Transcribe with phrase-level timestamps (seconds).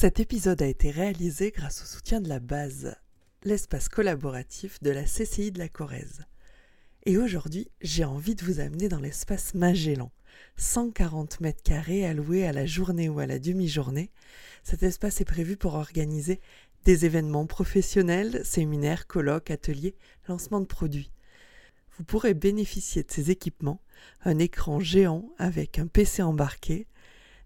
[0.00, 2.94] Cet épisode a été réalisé grâce au soutien de la base,
[3.42, 6.24] l'espace collaboratif de la CCI de la Corrèze.
[7.04, 10.12] Et aujourd'hui, j'ai envie de vous amener dans l'espace Magellan.
[10.56, 14.12] 140 mètres carrés alloués à la journée ou à la demi-journée.
[14.62, 16.40] Cet espace est prévu pour organiser
[16.84, 19.96] des événements professionnels, séminaires, colloques, ateliers,
[20.28, 21.10] lancements de produits.
[21.96, 23.82] Vous pourrez bénéficier de ces équipements,
[24.24, 26.86] un écran géant avec un PC embarqué,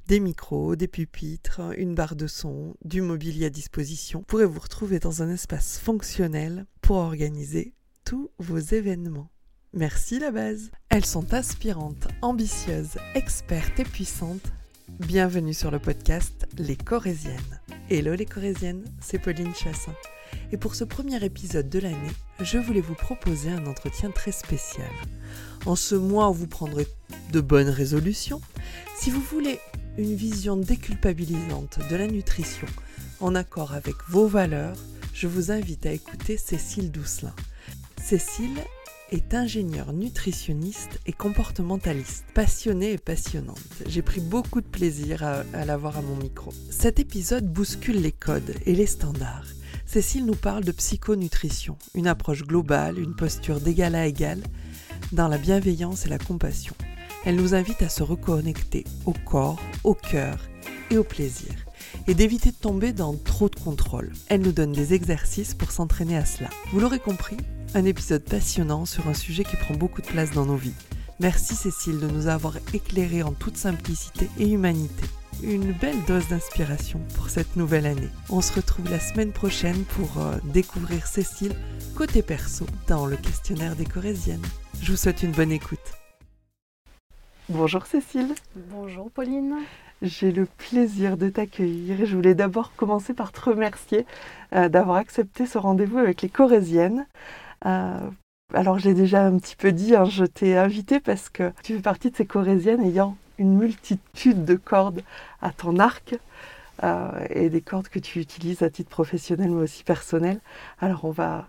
[0.07, 4.23] des micros, des pupitres, une barre de son, du mobilier à disposition.
[4.27, 9.31] Pourrez vous retrouver dans un espace fonctionnel pour organiser tous vos événements.
[9.73, 10.71] Merci la base.
[10.89, 14.53] Elles sont inspirantes, ambitieuses, expertes et puissantes.
[14.89, 17.61] Bienvenue sur le podcast Les Corésiennes.
[17.89, 19.95] Hello les Corésiennes, c'est Pauline Chassin.
[20.51, 21.97] Et pour ce premier épisode de l'année,
[22.41, 24.91] je voulais vous proposer un entretien très spécial.
[25.65, 26.87] En ce mois où vous prendrez
[27.33, 28.41] de bonnes résolutions,
[28.99, 29.59] si vous voulez
[29.99, 32.69] une vision déculpabilisante de la nutrition
[33.21, 34.77] en accord avec vos valeurs,
[35.15, 37.35] je vous invite à écouter Cécile Doucelin.
[38.03, 38.59] Cécile
[39.11, 43.59] est ingénieure nutritionniste et comportementaliste, passionnée et passionnante.
[43.87, 46.53] J'ai pris beaucoup de plaisir à, à l'avoir à mon micro.
[46.71, 49.47] Cet épisode bouscule les codes et les standards.
[49.85, 54.43] Cécile nous parle de psychonutrition, une approche globale, une posture d'égal à égal,
[55.13, 56.75] dans la bienveillance et la compassion.
[57.25, 60.39] Elle nous invite à se reconnecter au corps, au cœur
[60.91, 61.53] et au plaisir,
[62.07, 64.13] et d'éviter de tomber dans trop de contrôle.
[64.29, 66.51] Elle nous donne des exercices pour s'entraîner à cela.
[66.73, 67.37] Vous l'aurez compris,
[67.75, 70.75] un épisode passionnant sur un sujet qui prend beaucoup de place dans nos vies.
[71.21, 75.05] Merci Cécile de nous avoir éclairés en toute simplicité et humanité.
[75.43, 78.11] Une belle dose d'inspiration pour cette nouvelle année.
[78.29, 81.55] On se retrouve la semaine prochaine pour euh, découvrir Cécile
[81.95, 84.43] côté perso dans le questionnaire des Corésiennes.
[84.81, 86.02] Je vous souhaite une bonne écoute.
[87.55, 88.35] Bonjour Cécile.
[88.71, 89.57] Bonjour Pauline.
[90.01, 94.07] J'ai le plaisir de t'accueillir et je voulais d'abord commencer par te remercier
[94.55, 97.07] euh, d'avoir accepté ce rendez-vous avec les Corésiennes.
[97.67, 98.01] Euh,
[98.55, 101.83] alors j'ai déjà un petit peu dit, hein, je t'ai invité parce que tu fais
[101.83, 105.03] partie de ces Corésiennes ayant une multitude de cordes
[105.43, 106.17] à ton arc
[106.83, 110.41] euh, et des cordes que tu utilises à titre professionnel mais aussi personnel.
[110.81, 111.49] Alors on va,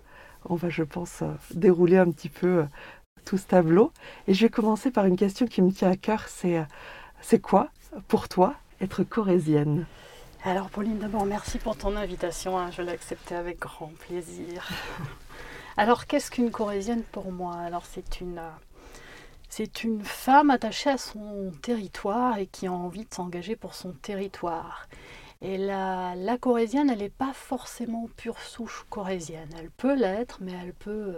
[0.50, 1.24] on va je pense,
[1.54, 2.66] dérouler un petit peu
[3.24, 3.92] tout ce tableau.
[4.28, 6.64] Et je vais commencer par une question qui me tient à cœur, c'est euh,
[7.22, 7.70] c'est quoi
[8.08, 9.86] pour toi être corésienne?
[10.44, 14.68] Alors Pauline, d'abord merci pour ton invitation, hein, je l'ai acceptée avec grand plaisir.
[15.78, 17.56] Alors qu'est-ce qu'une corésienne pour moi?
[17.56, 18.50] Alors c'est une, euh,
[19.48, 23.94] c'est une femme attachée à son territoire et qui a envie de s'engager pour son
[23.94, 24.88] territoire.
[25.42, 29.50] Et la, la corésienne, elle n'est pas forcément pure souche corésienne.
[29.58, 31.16] Elle peut l'être, mais elle peut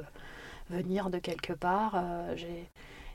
[0.70, 1.94] venir de quelque part.
[1.96, 2.70] Euh, j'ai,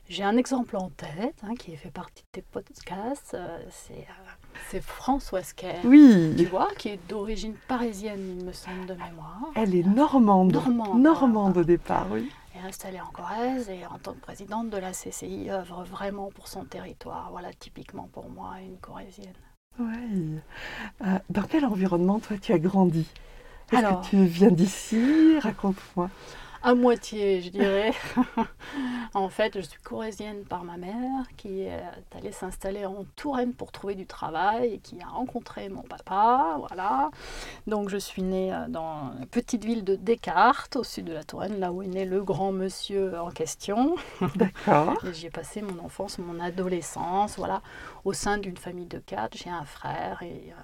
[0.09, 3.33] j'ai un exemple en tête hein, qui fait partie de tes podcasts.
[3.33, 8.51] euh, c'est, euh, c'est Françoise Kerr, tu Oui, vois, qui est d'origine parisienne, il me
[8.53, 9.39] semble, de mémoire.
[9.55, 10.57] elle est normande.
[10.95, 12.29] Normande, au départ, oui.
[12.55, 16.47] est installée en Corrèze et en tant que présidente de la CCI œuvre vraiment pour
[16.47, 17.29] son territoire.
[17.31, 19.33] Voilà typiquement pour moi une corésienne.
[19.79, 20.39] Oui.
[21.05, 23.07] Euh, dans quel environnement, toi, tu as grandi?
[23.71, 25.39] Est-ce Alors- que tu viens d'ici?
[25.39, 26.09] Raconte-moi.
[26.63, 27.91] À moitié, je dirais.
[29.15, 31.81] en fait, je suis corésienne par ma mère qui est
[32.15, 36.57] allée s'installer en Touraine pour trouver du travail et qui a rencontré mon papa.
[36.59, 37.09] Voilà.
[37.65, 41.23] Donc, je suis née euh, dans la petite ville de Descartes, au sud de la
[41.23, 43.95] Touraine, là où est né le grand monsieur en question.
[44.35, 45.03] D'accord.
[45.07, 47.63] Et J'y ai passé mon enfance, mon adolescence, voilà,
[48.05, 49.35] au sein d'une famille de quatre.
[49.35, 50.61] J'ai un frère et euh,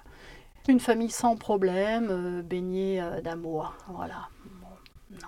[0.68, 3.74] une famille sans problème, euh, baignée d'amour.
[3.88, 4.28] Voilà,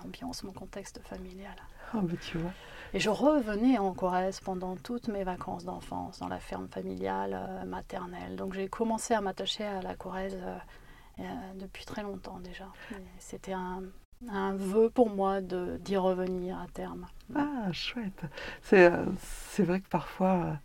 [0.03, 1.55] ambiance, mon contexte familial.
[1.93, 2.51] Ah, bah, tu vois.
[2.93, 7.65] Et je revenais en Corrèze pendant toutes mes vacances d'enfance, dans la ferme familiale euh,
[7.65, 8.35] maternelle.
[8.35, 10.57] Donc j'ai commencé à m'attacher à la Corrèze euh,
[11.19, 11.23] euh,
[11.55, 12.67] depuis très longtemps déjà.
[13.19, 13.83] C'était un,
[14.29, 17.07] un vœu pour moi d'y revenir à terme.
[17.35, 18.23] Ah, chouette.
[18.61, 20.57] C'est c'est vrai que parfois,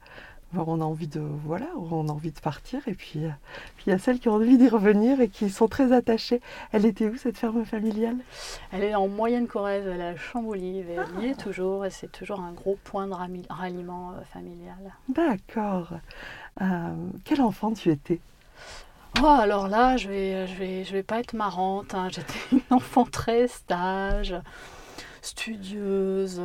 [0.66, 3.30] on a envie de voilà, on a envie de partir, et puis euh,
[3.76, 6.40] puis il y a celles qui ont envie d'y revenir et qui sont très attachées.
[6.72, 8.16] Elle était où cette ferme familiale?
[8.72, 11.90] Elle est en moyenne Corrèze, elle est à Chamboulive et elle y est toujours et
[11.90, 13.14] c'est toujours un gros point de
[13.48, 14.94] ralliement euh, familial.
[15.08, 15.90] D'accord.
[16.60, 16.94] Euh,
[17.24, 18.20] quel enfant tu étais?
[19.22, 21.94] Oh alors là, je vais, je vais, je vais pas être marrante.
[21.94, 22.08] hein.
[22.10, 24.34] J'étais une enfant très sage,
[25.26, 26.40] studieuse.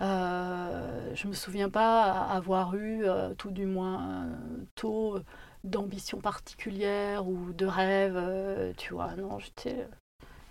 [0.00, 4.26] Euh, je me souviens pas avoir eu, euh, tout du moins
[4.74, 5.18] tôt,
[5.64, 8.14] d'ambition particulière ou de rêve.
[8.16, 9.86] euh, tu vois, non, j'étais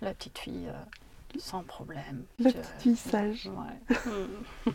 [0.02, 0.68] la petite fille
[1.38, 2.24] sans problème.
[2.38, 3.50] La Je- petite fille sage.
[3.54, 3.96] Ouais.
[4.66, 4.70] Mm.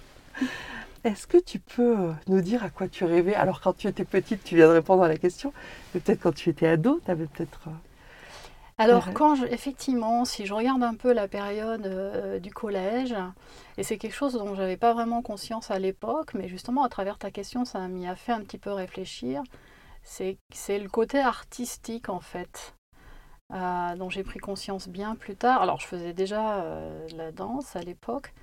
[1.03, 3.35] Est-ce que tu peux nous dire à quoi tu rêvais?
[3.35, 5.53] Alors quand tu étais petite, tu viens de répondre à la question,
[5.94, 7.69] mais peut-être quand tu étais ado, tu avais peut-être...
[8.80, 13.14] Alors, quand je, effectivement, si je regarde un peu la période euh, du collège,
[13.78, 17.18] et c'est quelque chose dont j'avais pas vraiment conscience à l'époque, mais justement à travers
[17.18, 19.44] ta question, ça m'y a fait un petit peu réfléchir.
[20.04, 20.38] C'est
[20.70, 22.74] le côté artistique en fait,
[23.54, 25.62] euh, dont j'ai pris conscience bien plus tard.
[25.62, 28.34] Alors, je faisais déjà euh, la danse à l'époque,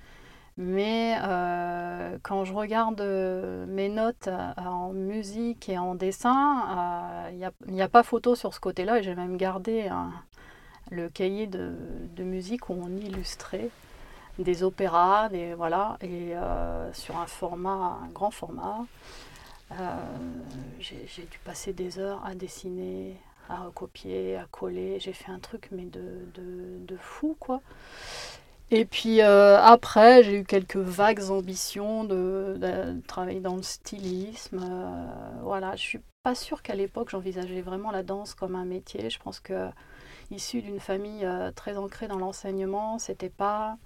[0.57, 7.51] mais euh, quand je regarde euh, mes notes euh, en musique et en dessin, il
[7.71, 9.01] n'y a, pas photo sur ce côté-là.
[9.03, 9.89] J'ai même gardé
[10.89, 11.75] le cahier de,
[12.17, 13.69] musique où on illustrait
[14.39, 16.33] des opéras, des, voilà, et
[16.93, 18.85] sur un format, un grand format.
[20.79, 23.15] j'ai dû passer des heures à dessiner,
[23.47, 24.99] à recopier, à coller.
[24.99, 27.61] J'ai fait un truc mais de, de fou quoi.
[28.69, 34.59] Et puis euh, après, j'ai eu quelques vagues ambitions de, travailler dans le stylisme.
[34.61, 39.09] Euh, voilà, je suis pas sûre qu'à l'époque j'envisageais vraiment la danse comme un métier.
[39.09, 39.69] Je pense que
[40.31, 43.77] issu d'une famille euh, très ancrée dans l'enseignement, c'était pas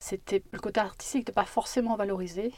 [0.00, 2.54] c'était le côté artistique n'était pas forcément valorisé.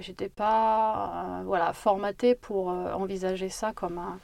[0.00, 4.18] J'étais pas voilà formatée pour envisager ça comme un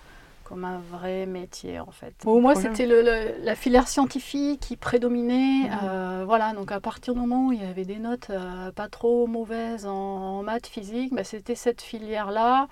[0.52, 2.12] comme un vrai métier en fait.
[2.18, 5.62] Pour moi, c'était la filière scientifique qui prédominait.
[5.62, 5.78] Mhm.
[5.82, 8.88] Euh, voilà, donc à partir du moment où il y avait des notes euh, pas
[8.88, 12.68] trop mauvaises en, maths, physique, bah, c'était cette filière-là.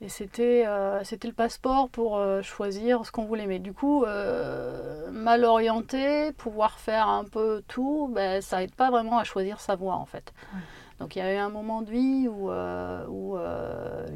[0.00, 3.46] Et c'était euh, c'était le passeport pour choisir ce qu'on voulait.
[3.46, 4.04] Mais du coup,
[5.10, 9.74] mal orienté, pouvoir faire un peu tout, bah, ça n'aide pas vraiment à choisir sa
[9.74, 10.32] voie en fait.
[11.00, 12.48] Donc il y a eu un moment de vie où,
[13.10, 13.36] où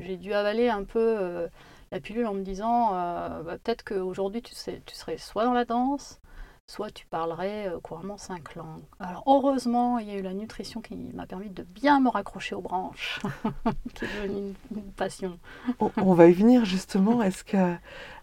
[0.03, 1.49] j'ai dû avaler un peu
[1.93, 6.21] la pilule en me disant euh, bah, peut-être qu'aujourd'hui tu, serais soit dans la danse,
[6.67, 8.83] soit tu parlerais euh, couramment cinq langues.
[9.01, 12.55] Alors heureusement, il y a eu la nutrition qui m'a permis de bien me raccrocher
[12.55, 13.21] aux branches,
[13.95, 15.39] qui est devenue une, passion.
[15.81, 17.23] on, va y venir justement.
[17.23, 17.75] Est-ce que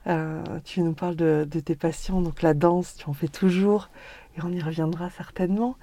[0.07, 3.89] euh, tu nous parles de, tes passions, donc la danse, tu en fais toujours,
[4.37, 5.75] et on y reviendra certainement.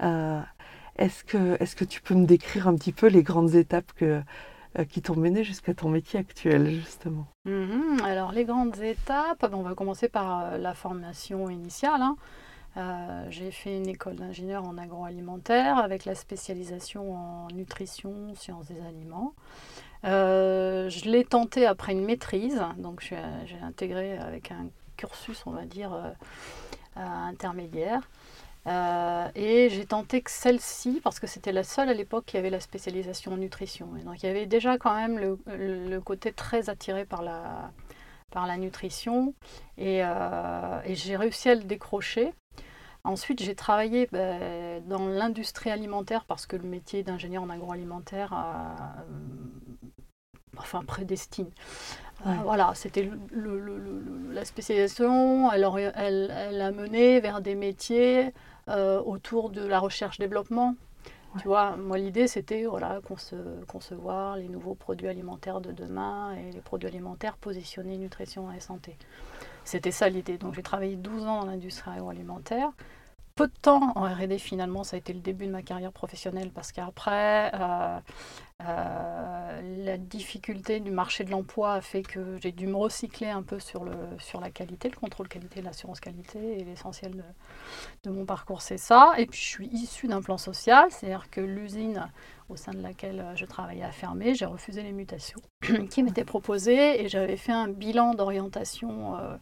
[0.00, 4.22] est-ce que, que tu peux me décrire un petit peu les grandes étapes que
[4.88, 8.00] qui t'ont mené jusqu'à ton métier actuel, justement mhm.
[8.04, 12.02] Alors, les grandes étapes, on va commencer par euh, la formation initiale.
[12.02, 12.16] Hein.
[12.76, 18.80] Euh, j'ai fait une école d'ingénieur en agroalimentaire avec la spécialisation en nutrition, sciences des
[18.80, 19.34] aliments.
[20.04, 25.92] je l'ai tenté après une maîtrise, donc j'ai intégré avec un cursus, on va dire,
[26.94, 28.08] intermédiaire.
[28.66, 32.50] Euh, et j'ai tenté que celle-ci, parce que c'était la seule à l'époque qui avait
[32.50, 33.86] la spécialisation en nutrition.
[34.04, 37.70] Donc il y avait déjà quand même le, côté très attiré par la,
[38.30, 39.34] par la nutrition.
[39.78, 42.32] Et, euh, j'ai réussi à le décrocher.
[43.02, 49.00] Ensuite, j'ai travaillé ben, dans l'industrie alimentaire parce que le métier d'ingénieur en agroalimentaire euh,
[50.58, 51.50] enfin prédestine.
[52.24, 53.10] Voilà, c'était
[54.32, 58.32] la spécialisation, elle, elle, elle, a mené vers des métiers
[58.68, 60.74] euh, autour de la recherche-développement.
[61.38, 63.00] Tu vois, moi l'idée c'était voilà,
[63.68, 68.96] concevoir les nouveaux produits alimentaires de demain et les produits alimentaires positionnés nutrition et santé.
[69.64, 70.38] C'était ça l'idée.
[70.38, 72.72] Donc j'ai travaillé 12 ans dans l'industrie agroalimentaire
[73.40, 76.50] peu de temps en RD finalement, ça a été le début de ma carrière professionnelle
[76.50, 77.98] parce qu'après, euh,
[78.60, 83.42] euh, la difficulté du marché de l'emploi a fait que j'ai dû me recycler un
[83.42, 87.24] peu sur, le, sur la qualité, le contrôle qualité, l'assurance qualité et l'essentiel
[88.04, 89.14] de, mon parcours c'est ça.
[89.16, 92.10] Et puis je suis issue d'un plan social, c'est-à-dire que l'usine
[92.50, 95.40] au sein de laquelle je travaillais a fermé, j'ai refusé les mutations
[95.88, 99.16] qui m'étaient proposées et j'avais fait un bilan d'orientation.
[99.16, 99.38] Euh,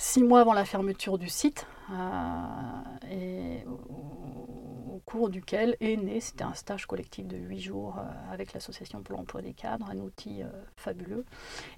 [0.00, 6.54] six mois avant la fermeture du site, euh, au, cours duquel est né, c'était un
[6.54, 10.46] stage collectif de huit jours euh, avec l'association pour l'emploi des cadres, un outil euh,
[10.76, 11.24] fabuleux.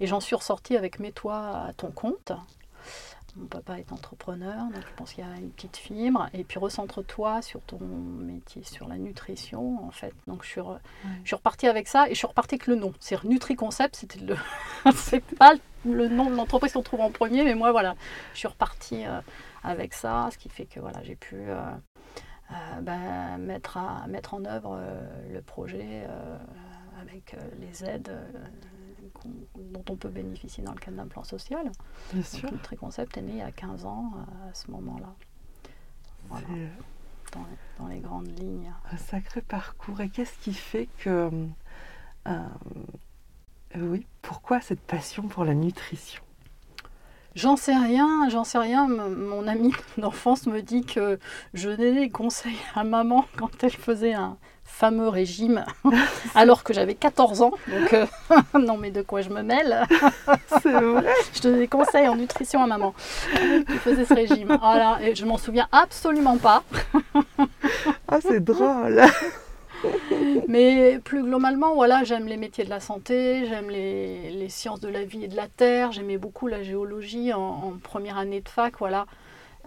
[0.00, 2.32] Et j'en suis ressortie avec Mets toi à ton compte,
[3.36, 6.28] mon papa est entrepreneur, donc je pense qu'il y a une petite fibre.
[6.34, 10.12] Et puis recentre-toi sur ton métier, sur la nutrition, en fait.
[10.26, 10.60] Donc je suis,
[11.22, 12.92] je suis repartie avec ça et je suis repartie avec le nom.
[13.00, 14.36] C'est NutriConcept, c'était le.
[14.94, 17.94] c'est pas le nom de l'entreprise qu'on trouve en premier, mais moi voilà,
[18.34, 19.20] je suis repartie euh,
[19.64, 21.56] avec ça, ce qui fait que voilà, j'ai pu euh,
[22.50, 24.80] euh, ben, mettre, à, mettre en œuvre
[25.30, 26.06] le projet
[27.00, 28.12] avec les aides
[29.56, 31.70] dont on peut bénéficier dans le cadre d'un plan social.
[32.12, 32.50] Bien sûr.
[32.50, 35.14] Le Triconcept est né il y a 15 ans euh, à ce moment-là.
[36.28, 36.46] Voilà.
[36.50, 36.68] Euh,
[37.78, 38.72] dans, les grandes lignes.
[38.90, 40.00] Un sacré parcours.
[40.00, 41.30] Et qu'est-ce qui fait que.
[42.28, 42.48] Euh,
[43.76, 46.22] oui, pourquoi cette passion pour la nutrition?
[47.34, 48.86] J'en sais rien, j'en sais rien.
[48.86, 51.18] mon amie d'enfance me dit que
[51.54, 54.36] je donnais des conseils à maman quand elle faisait un
[54.72, 55.64] fameux régime
[56.34, 57.52] alors que j'avais 14 ans.
[57.68, 58.06] Donc, euh,
[58.58, 59.86] non, mais de quoi je me mêle?
[60.62, 61.14] C'est vrai.
[61.34, 62.94] Je donnais des conseils en nutrition à maman
[63.68, 64.56] qui faisait ce régime.
[64.60, 66.64] Voilà, et je m'en souviens absolument pas.
[68.08, 69.02] ah, c'est drôle.
[70.48, 75.04] Mais plus globalement, voilà, j'aime les métiers de la santé, j'aime les, sciences de la
[75.04, 79.06] vie et de la terre, j'aimais beaucoup la géologie en, première année de fac, voilà.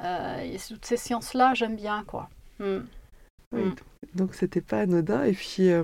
[0.04, 2.30] Euh, et toutes ces sciences-là, j'aime bien, quoi.
[3.56, 3.70] Hmm.
[3.70, 3.76] Hmm.
[4.16, 5.24] Donc c'était pas anodin.
[5.24, 5.70] Et puis.
[5.72, 5.84] Euh,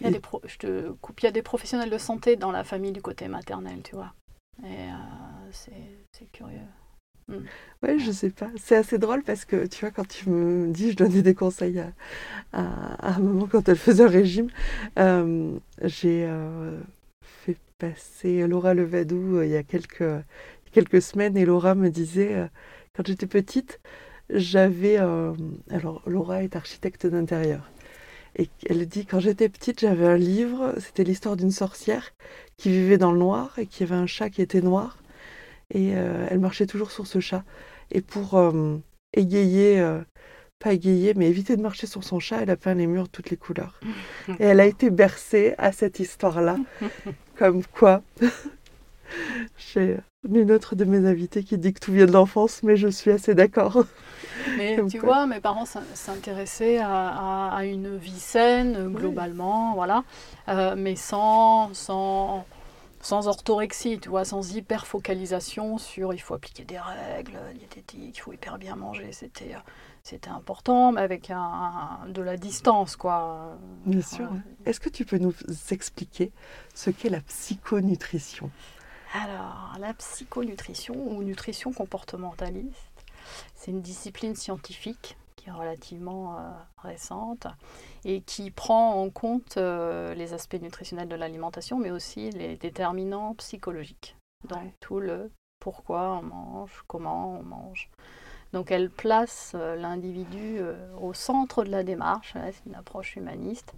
[0.00, 2.50] il y a des je te coupe, il y a des professionnels de santé dans
[2.50, 4.12] la famille du côté maternel, tu vois.
[4.64, 6.58] Et euh, c'est curieux.
[7.28, 7.44] Hmm.
[7.82, 8.50] Ouais, je sais pas.
[8.56, 11.78] C'est assez drôle parce que tu vois, quand tu me dis, je donnais des conseils
[11.78, 11.92] à,
[12.52, 14.50] à, un moment quand elle faisait un régime,
[14.98, 16.28] euh, j'ai
[17.22, 20.04] fait passer Laura Levadou il y a quelques,
[20.72, 22.48] quelques semaines et Laura me disait,
[22.94, 23.80] quand j'étais petite,
[24.30, 24.98] j'avais.
[24.98, 25.32] Euh,
[25.70, 27.70] alors, Laura est architecte d'intérieur.
[28.36, 32.12] Et elle dit Quand j'étais petite, j'avais un livre, c'était l'histoire d'une sorcière
[32.56, 34.98] qui vivait dans le noir et qui avait un chat qui était noir.
[35.72, 37.44] Et euh, elle marchait toujours sur ce chat.
[37.90, 38.76] Et pour euh,
[39.12, 39.84] égayer,
[40.58, 43.08] pas égayer, mais éviter de marcher sur son chat, elle a peint les murs de
[43.08, 43.78] toutes les couleurs.
[44.40, 46.56] Et elle a été bercée à cette histoire-là.
[47.36, 48.02] Comme quoi
[49.56, 52.88] J'ai une autre de mes invités qui dit que tout vient de l'enfance, mais je
[52.88, 53.84] suis assez d'accord.
[54.56, 60.04] Mais tu vois, mes parents s'intéressaient à, une vie saine, globalement, voilà,
[60.48, 62.44] euh, mais sans, sans,
[63.00, 68.32] sans orthorexie, tu vois, sans hyper-focalisation sur il faut appliquer des règles diététiques, il faut
[68.32, 69.12] hyper bien manger.
[69.12, 69.54] C'était,
[70.02, 73.56] c'était important, mais avec un, de la distance, quoi.
[73.86, 74.28] Bien sûr.
[74.66, 75.34] Est-ce que tu peux nous
[75.70, 76.32] expliquer
[76.74, 78.50] ce qu'est la psychonutrition?
[79.16, 82.90] Alors, la psychonutrition ou nutrition comportementaliste,
[83.54, 87.46] c'est une discipline scientifique qui est relativement euh, récente
[88.04, 93.34] et qui prend en compte euh, les aspects nutritionnels de l'alimentation, mais aussi les déterminants
[93.36, 94.16] psychologiques.
[94.48, 95.30] Donc tout le
[95.60, 97.90] pourquoi on mange, comment on mange.
[98.52, 100.58] Donc elle place euh, l'individu
[101.00, 103.74] au centre de la démarche, c'est une approche humaniste,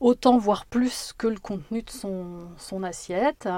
[0.00, 3.48] autant voire plus que le contenu de son, assiette.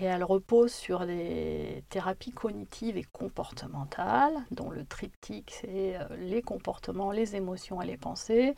[0.00, 6.42] Et elle repose sur des thérapies cognitives et comportementales, dont le triptyque, c'est euh, les
[6.42, 8.54] comportements, les émotions et les pensées,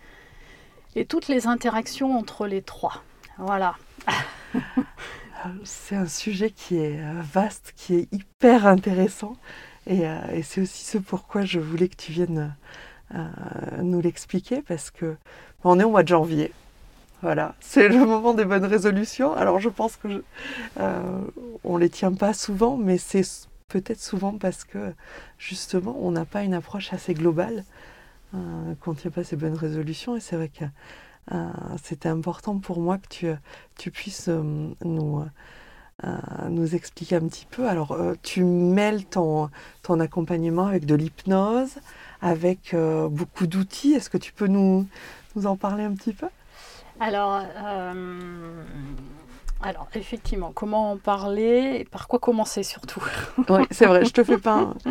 [0.95, 3.03] et toutes les interactions entre les trois.
[3.39, 3.75] Voilà.
[5.65, 9.37] c'est un sujet qui est euh, vaste, qui est hyper intéressant.
[9.87, 12.55] Et, euh, et c'est aussi ce pourquoi je voulais que tu viennes
[13.83, 15.17] nous l'expliquer, parce que
[15.63, 16.53] on est au mois de janvier,
[17.23, 19.33] voilà, c'est le moment des bonnes résolutions.
[19.35, 20.23] Alors je pense que
[20.79, 21.21] euh,
[21.65, 23.23] on les tient pas souvent, mais c'est
[23.69, 24.93] peut-être souvent parce que
[25.39, 27.65] justement on n'a pas une approche assez globale
[28.35, 30.15] euh, qu'on ne tient pas ces bonnes résolutions.
[30.15, 30.65] Et c'est vrai que
[31.33, 31.49] euh,
[31.83, 33.37] c'était important pour moi que
[33.79, 34.29] tu, puisses
[34.85, 35.25] nous,
[36.51, 37.67] nous expliquer un petit peu.
[37.67, 39.49] Alors tu mêles ton,
[39.83, 41.77] ton accompagnement avec de l'hypnose,
[42.21, 42.77] avec
[43.11, 43.95] beaucoup d'outils.
[43.95, 44.87] Est-ce que tu peux nous,
[45.35, 46.27] nous en parler un petit peu?
[47.01, 48.63] Alors, euh,
[49.63, 53.05] alors, effectivement, comment en parler et par quoi commencer surtout
[53.49, 54.75] Oui, c'est vrai, je te fais pas.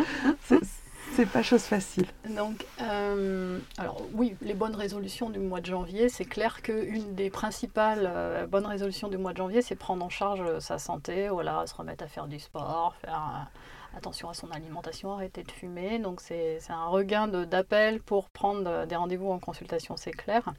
[1.14, 2.04] C'est pas chose facile.
[2.28, 7.30] Donc, euh, alors oui, les bonnes résolutions du mois de janvier, c'est clair qu'une des
[7.30, 11.66] principales euh, bonnes résolutions du mois de janvier, c'est prendre en charge sa santé, voilà,
[11.66, 13.48] se remettre à faire du sport, faire
[13.96, 15.98] attention à son alimentation, arrêter de fumer.
[16.00, 20.52] Donc, c'est un regain d'appel pour prendre des rendez-vous en consultation, c'est clair.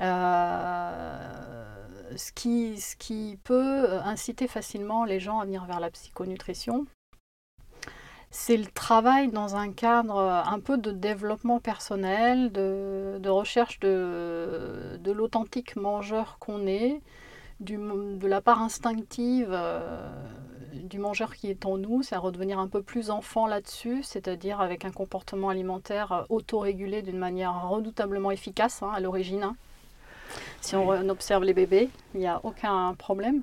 [0.00, 1.40] Euh,
[2.16, 6.86] ce, qui, peut inciter facilement les gens à venir vers la psychonutrition,
[8.30, 15.76] c'est le travail dans un cadre un peu de développement personnel, de, recherche de, l'authentique
[15.76, 17.00] mangeur qu'on est,
[17.60, 20.08] de la part instinctive euh,
[20.72, 24.60] du mangeur qui est en nous, c'est à redevenir un peu plus enfant là-dessus, c'est-à-dire
[24.60, 29.42] avec un comportement alimentaire autorégulé d'une manière redoutablement efficace hein, à l'origine.
[29.42, 29.56] Hein.
[30.60, 33.42] Si on, observe les bébés, il n'y a aucun problème.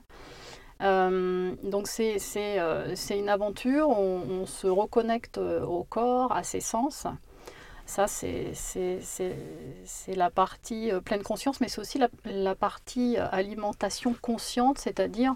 [0.82, 7.08] Euh, donc c'est euh, une aventure, on, se reconnecte euh, au corps, à ses sens.
[7.88, 8.52] Ça, c'est
[10.10, 15.34] la partie pleine conscience, mais c'est aussi la, la, partie alimentation consciente, c'est-à-dire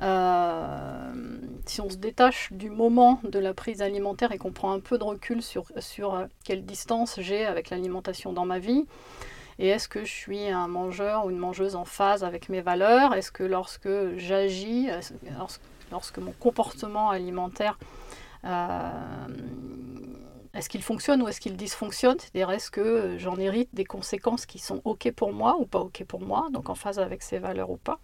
[0.00, 4.98] si on se détache du moment de la prise alimentaire et qu'on prend un peu
[4.98, 8.86] de recul sur, sur quelle distance j'ai avec l'alimentation dans ma vie,
[9.58, 13.14] et est-ce que je suis un mangeur ou une mangeuse en phase avec mes valeurs?
[13.14, 14.88] Est-ce que lorsque j'agis,
[15.90, 17.78] lorsque, mon comportement alimentaire
[18.44, 18.90] euh,
[20.54, 22.16] est-ce qu'il fonctionne ou est-ce qu'il dysfonctionne?
[22.18, 26.04] C'est-à-dire, est-ce que j'en hérite des conséquences qui sont OK pour moi ou pas OK
[26.06, 27.98] pour moi, donc en phase avec ses valeurs ou pas?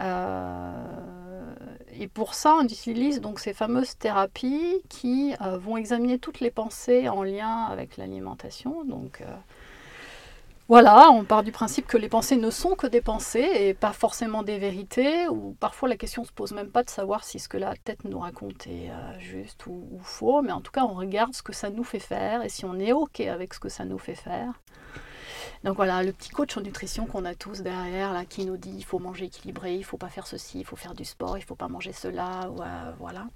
[0.00, 1.54] Euh,
[1.92, 6.50] et pour ça, on utilise donc ces fameuses thérapies qui euh, vont examiner toutes les
[6.50, 8.84] pensées en lien avec l'alimentation.
[8.84, 9.22] Donc,
[10.70, 13.92] voilà, on part du principe que les pensées ne sont que des pensées et pas
[13.92, 17.40] forcément des vérités, ou parfois la question ne se pose même pas de savoir si
[17.40, 20.84] ce que la tête nous raconte est euh, juste ou, faux, mais en tout cas
[20.84, 23.58] on regarde ce que ça nous fait faire et si on est OK avec ce
[23.58, 24.60] que ça nous fait faire.
[25.64, 28.72] Donc voilà, le petit coach en nutrition qu'on a tous derrière, là, qui nous dit
[28.76, 31.42] il faut manger équilibré, il faut pas faire ceci, il faut faire du sport, il
[31.42, 33.26] faut pas manger cela, euh, voilà.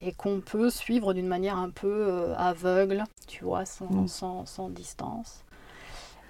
[0.00, 5.44] Et qu'on peut suivre d'une manière un peu euh, aveugle, tu vois, sans, sans distance.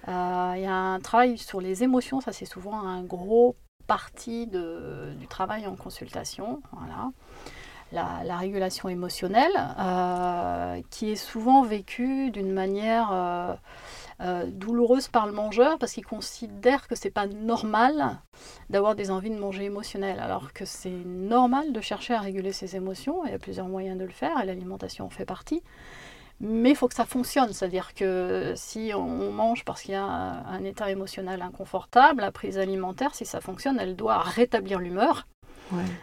[0.07, 3.55] Euh, il y a un travail sur les émotions, ça c'est souvent un gros
[3.87, 6.61] parti du travail en consultation.
[7.91, 13.11] La, régulation émotionnelle, euh, qui est souvent vécue d'une manière
[14.23, 18.19] euh, douloureuse par le mangeur parce qu'il considère que c'est pas normal
[18.69, 22.75] d'avoir des envies de manger émotionnelles, alors que c'est normal de chercher à réguler ses
[22.75, 23.25] émotions.
[23.25, 25.63] Il y a plusieurs moyens de le faire et l'alimentation en fait partie.
[26.43, 30.03] Mais il faut que ça fonctionne, c'est-à-dire que si on mange parce qu'il y a
[30.03, 35.27] un état émotionnel inconfortable, la prise alimentaire, si ça fonctionne, elle doit rétablir l'humeur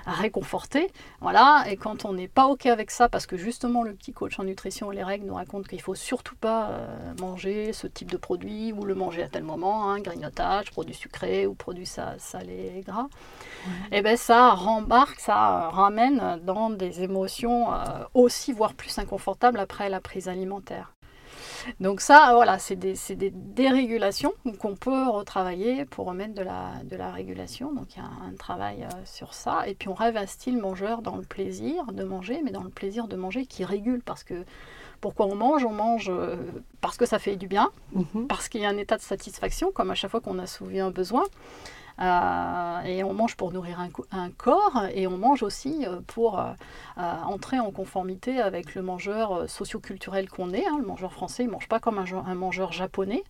[0.06, 0.90] à réconforter.
[1.20, 4.38] Voilà, et quand on n'est pas OK avec ça, parce que justement le petit coach
[4.38, 8.10] en nutrition et les règles nous raconte qu'il faut surtout pas euh, manger ce type
[8.10, 12.72] de produit ou le manger à tel moment, hein, grignotage, produits sucrés ou produits salés
[12.76, 13.08] et gras,
[13.90, 19.58] et eh ben ça rembarque, ça ramène dans des émotions euh, aussi, voire plus inconfortables
[19.58, 20.92] après la prise alimentaire.
[21.80, 22.96] Donc ça, voilà, c'est des,
[23.32, 27.72] dérégulations qu'on peut retravailler pour remettre de la, de la régulation.
[27.72, 29.66] Donc il y a un, travail euh, sur ça.
[29.66, 33.08] Et puis on réinvestit le mangeur dans le plaisir de manger, mais dans le plaisir
[33.08, 34.02] de manger qui régule.
[34.02, 34.44] Parce que
[35.00, 35.64] pourquoi on mange?
[35.64, 36.36] On mange euh,
[36.80, 38.26] parce que ça fait du bien, mhm.
[38.28, 40.80] parce qu'il y a un état de satisfaction, comme à chaque fois qu'on a soulevé
[40.80, 41.24] un besoin.
[42.00, 46.52] Euh, et on mange pour nourrir un, corps et on mange aussi euh, pour euh,
[46.96, 50.66] entrer en conformité avec le mangeur socioculturel qu'on est.
[50.66, 50.78] Hein.
[50.78, 53.24] Le mangeur français ne mange pas comme un, mangeur japonais.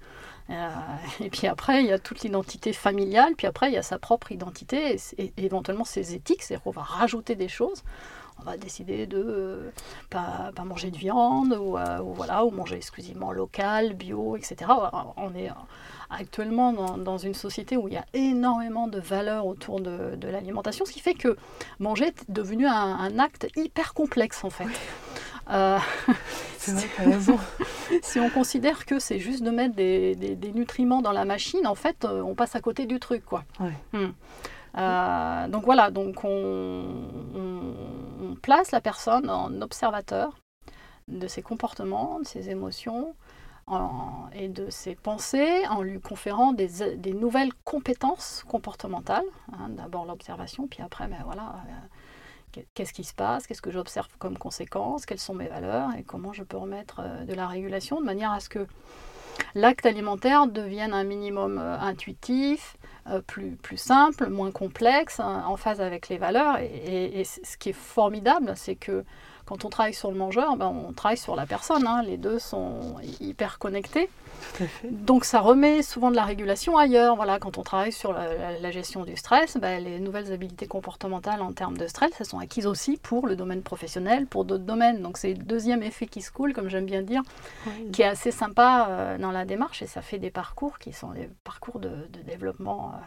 [1.20, 3.98] et puis après, il y a toute l'identité familiale, puis après, il y a sa
[3.98, 7.82] propre identité et, éventuellement ses éthiques, c'est-à-dire qu'on va rajouter des choses
[8.40, 9.72] on va décider de
[10.10, 14.70] pas, pas, manger de viande ou, ou, voilà ou manger exclusivement local, bio, etc.
[15.16, 15.50] On est
[16.10, 20.92] actuellement dans, une société où il y a énormément de valeurs autour de, l'alimentation, ce
[20.92, 21.36] qui fait que
[21.78, 24.68] manger est devenu un, acte hyper complexe en fait.
[25.50, 25.78] Euh,
[26.58, 27.38] c'est vrai, as raison.
[28.02, 32.04] si on considère que c'est juste de mettre des, nutriments dans la machine, en fait,
[32.04, 33.44] euh, on passe à côté du truc, quoi.
[33.92, 34.08] Hmm.
[34.78, 36.84] Euh, donc voilà, donc on,
[38.42, 40.38] place la personne en observateur
[41.08, 43.14] de ses comportements, de ses émotions,
[44.32, 49.26] et de ses pensées en lui conférant des, nouvelles compétences comportementales.
[49.52, 51.56] Hein, d'abord l'observation, puis après, ben voilà,
[52.56, 56.02] euh, qu'est-ce qui se passe, qu'est-ce que j'observe comme conséquence, quelles sont mes valeurs et
[56.02, 58.66] comment je peux remettre euh, de la régulation de manière à ce que
[59.54, 62.76] l'acte alimentaire devienne un minimum intuitif,
[63.26, 66.58] plus, plus simple, moins complexe, hein, en phase avec les valeurs.
[66.58, 69.04] et ce qui est formidable, c'est que
[69.48, 71.86] quand on travaille sur le mangeur, ben, on travaille sur la personne.
[71.86, 72.02] Hein.
[72.02, 74.10] Les deux sont hyper connectés.
[74.84, 77.16] Donc ça remet souvent de la régulation ailleurs.
[77.16, 81.52] Voilà, quand on travaille sur la, gestion du stress, ben, les nouvelles habiletés comportementales en
[81.52, 85.00] termes de stress, elles sont acquises aussi pour le domaine professionnel, pour d'autres domaines.
[85.00, 87.22] Donc c'est le deuxième effet qui se coule, comme j'aime bien dire,
[87.90, 91.12] qui est assez sympa euh, dans la démarche et ça fait des parcours qui sont
[91.12, 91.90] des parcours de,
[92.26, 92.92] développement.
[92.92, 92.98] Euh,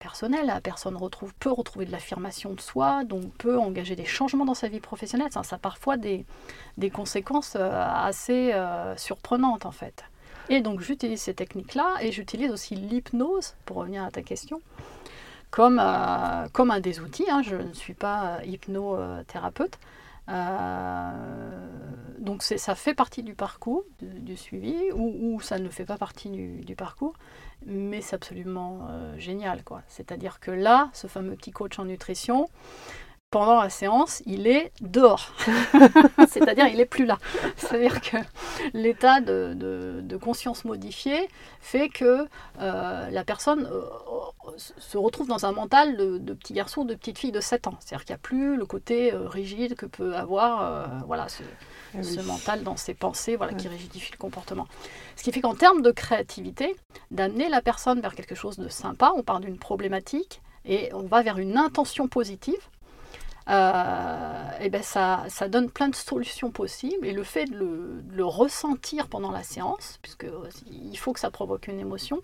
[0.00, 0.46] personnel.
[0.46, 4.54] La personne retrouve, peut retrouver de l'affirmation de soi, donc peut engager des changements dans
[4.54, 5.28] sa vie professionnelle.
[5.30, 6.24] Ça, a parfois des,
[6.78, 10.04] des conséquences euh, assez euh, surprenantes en fait.
[10.48, 14.60] Et donc j'utilise ces techniques-là et j'utilise aussi l'hypnose, pour revenir à ta question,
[15.52, 17.30] comme, euh, comme un des outils.
[17.30, 17.42] Hein.
[17.42, 19.78] Je ne suis pas hypnothérapeute.
[22.18, 26.60] Donc ça fait partie du parcours, du, suivi, ou, ça ne fait pas partie du,
[26.64, 27.14] du parcours
[27.66, 29.62] mais c'est absolument euh, génial.
[29.64, 29.82] quoi.
[29.88, 32.48] C'est-à-dire que là, ce fameux petit coach en nutrition,
[33.30, 35.32] pendant la séance, il est dehors.
[36.28, 37.18] C'est-à-dire, il n'est plus là.
[37.56, 38.16] C'est-à-dire que
[38.74, 41.28] l'état de, conscience modifié
[41.60, 42.26] fait que
[42.60, 43.82] euh, la personne euh,
[44.58, 47.74] se retrouve dans un mental de, petit garçon ou de petite fille de 7 ans.
[47.80, 51.42] C'est-à-dire qu'il n'y a plus le côté rigide que peut avoir voilà, ce,
[51.96, 54.66] ah ce mental dans ses pensées voilà, qui rigidifie le comportement.
[55.16, 56.76] Ce qui fait qu'en termes de créativité,
[57.10, 61.22] d'amener la personne vers quelque chose de sympa, on part d'une problématique et on va
[61.22, 62.60] vers une intention positive.
[63.48, 67.06] Euh, et ben ça, ça donne plein de solutions possibles.
[67.06, 70.26] Et le fait de le, de le ressentir pendant la séance, puisque
[70.70, 72.20] il faut que ça provoque une émotion,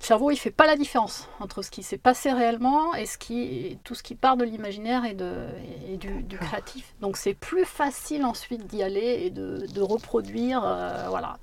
[0.00, 3.18] le cerveau, il fait pas la différence entre ce qui s'est passé réellement et ce
[3.18, 5.46] qui, tout ce qui part de l'imaginaire et, de,
[5.86, 6.94] et du, du créatif.
[7.02, 11.36] Donc c'est plus facile ensuite d'y aller et de, de reproduire euh, voilà,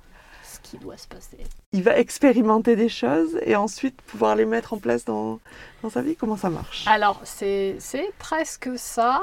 [0.62, 1.38] ce qui doit se passer.
[1.72, 5.40] Il va expérimenter des choses et ensuite pouvoir les mettre en place dans,
[5.82, 6.16] dans sa vie.
[6.16, 6.84] Comment ça marche?
[6.86, 9.20] Alors c'est c'est presque ça.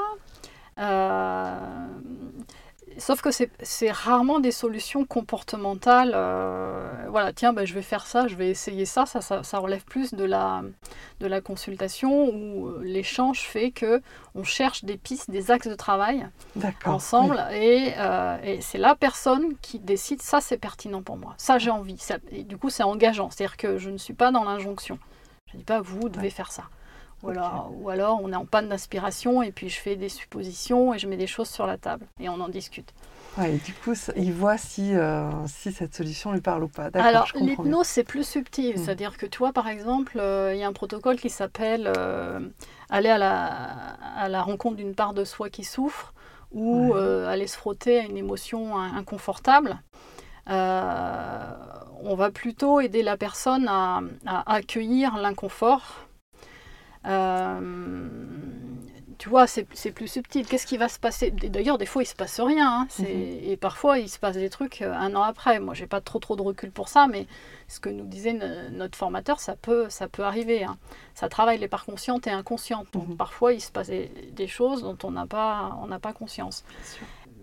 [0.78, 1.86] Euh,
[2.98, 6.12] Sauf que c'est rarement des solutions comportementales.
[6.14, 9.06] euh, voilà, tiens, ben, je vais faire ça, je vais essayer ça.
[9.06, 10.62] Ça, ça, ça relève plus de la,
[11.20, 14.00] de la consultation où euh, l'échange fait que
[14.34, 16.26] on cherche des pistes, des axes de travail
[16.84, 21.58] ensemble et, euh, et c'est la personne qui décide ça c'est pertinent pour moi, ça
[21.58, 21.98] j'ai envie.
[21.98, 24.98] Ça- et du coup c'est engageant, c'est-à-dire que je ne suis pas dans l'injonction.
[25.50, 26.30] Je ne dis pas vous devez Ouais.
[26.30, 26.64] faire ça.
[27.26, 30.94] Ou alors, ou alors on est en panne d'inspiration et puis je fais des suppositions
[30.94, 32.92] et je mets des choses sur la table et on en discute.
[33.38, 36.88] Ouais, et du coup, il voit si, euh, si cette solution lui parle ou pas.
[36.94, 38.78] Alors l'hypnose c'est plus subtil, Mm.
[38.78, 42.40] c'est-à-dire que tu vois par exemple euh, il y a un protocole qui s'appelle euh,
[42.88, 43.44] aller à la,
[44.16, 46.14] à la rencontre d'une part de soi qui souffre
[46.52, 47.26] ou Ouais.
[47.26, 49.76] aller se frotter à une émotion in- inconfortable.
[50.48, 56.05] On va plutôt aider la personne à, à accueillir l'inconfort.
[57.06, 57.60] Euh,
[59.18, 60.46] tu vois, c'est plus subtil.
[60.46, 61.30] Qu'est-ce qui va se passer?
[61.30, 62.80] D'ailleurs, des fois, il se passe rien.
[62.82, 62.88] hein.
[62.98, 63.06] Mhm.
[63.08, 65.58] Et parfois, il se passe des trucs euh, un an après.
[65.58, 67.26] Moi, j'ai pas trop trop de recul pour ça, mais
[67.66, 68.34] ce que nous disait
[68.72, 70.64] notre formateur, ça peut, ça peut arriver.
[70.64, 70.76] hein.
[71.14, 72.88] Ça travaille les parts conscientes et inconscientes.
[72.92, 73.16] Donc, Mhm.
[73.16, 76.62] parfois, il se passe des, des choses dont on n'a pas, on n'a pas conscience.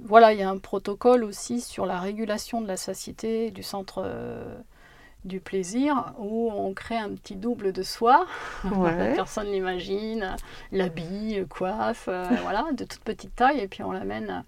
[0.05, 4.03] Voilà, il y a un protocole aussi sur la régulation de la satiété du centre
[4.05, 4.57] euh,
[5.25, 8.25] du plaisir où on crée un petit double de soi.
[8.71, 9.13] Ouais.
[9.15, 10.35] Personne l'imagine,
[10.71, 14.43] l'habille, le coiffe, euh, voilà, de toute petite taille, et puis on l'amène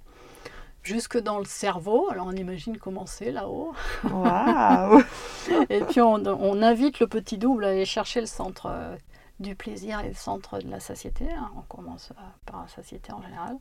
[0.83, 2.09] jusque dans le cerveau.
[2.11, 3.73] Alors on imagine comment c'est là-haut.
[5.69, 8.95] Et puis on, on invite le petit double à aller chercher le centre euh,
[9.39, 11.25] du plaisir et le centre de la satiété.
[11.31, 11.49] hein.
[11.57, 13.57] On commence euh, par la satiété en général.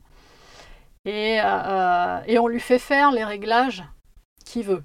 [1.05, 3.83] Et, euh, et on lui fait faire les réglages
[4.45, 4.83] qu'il veut.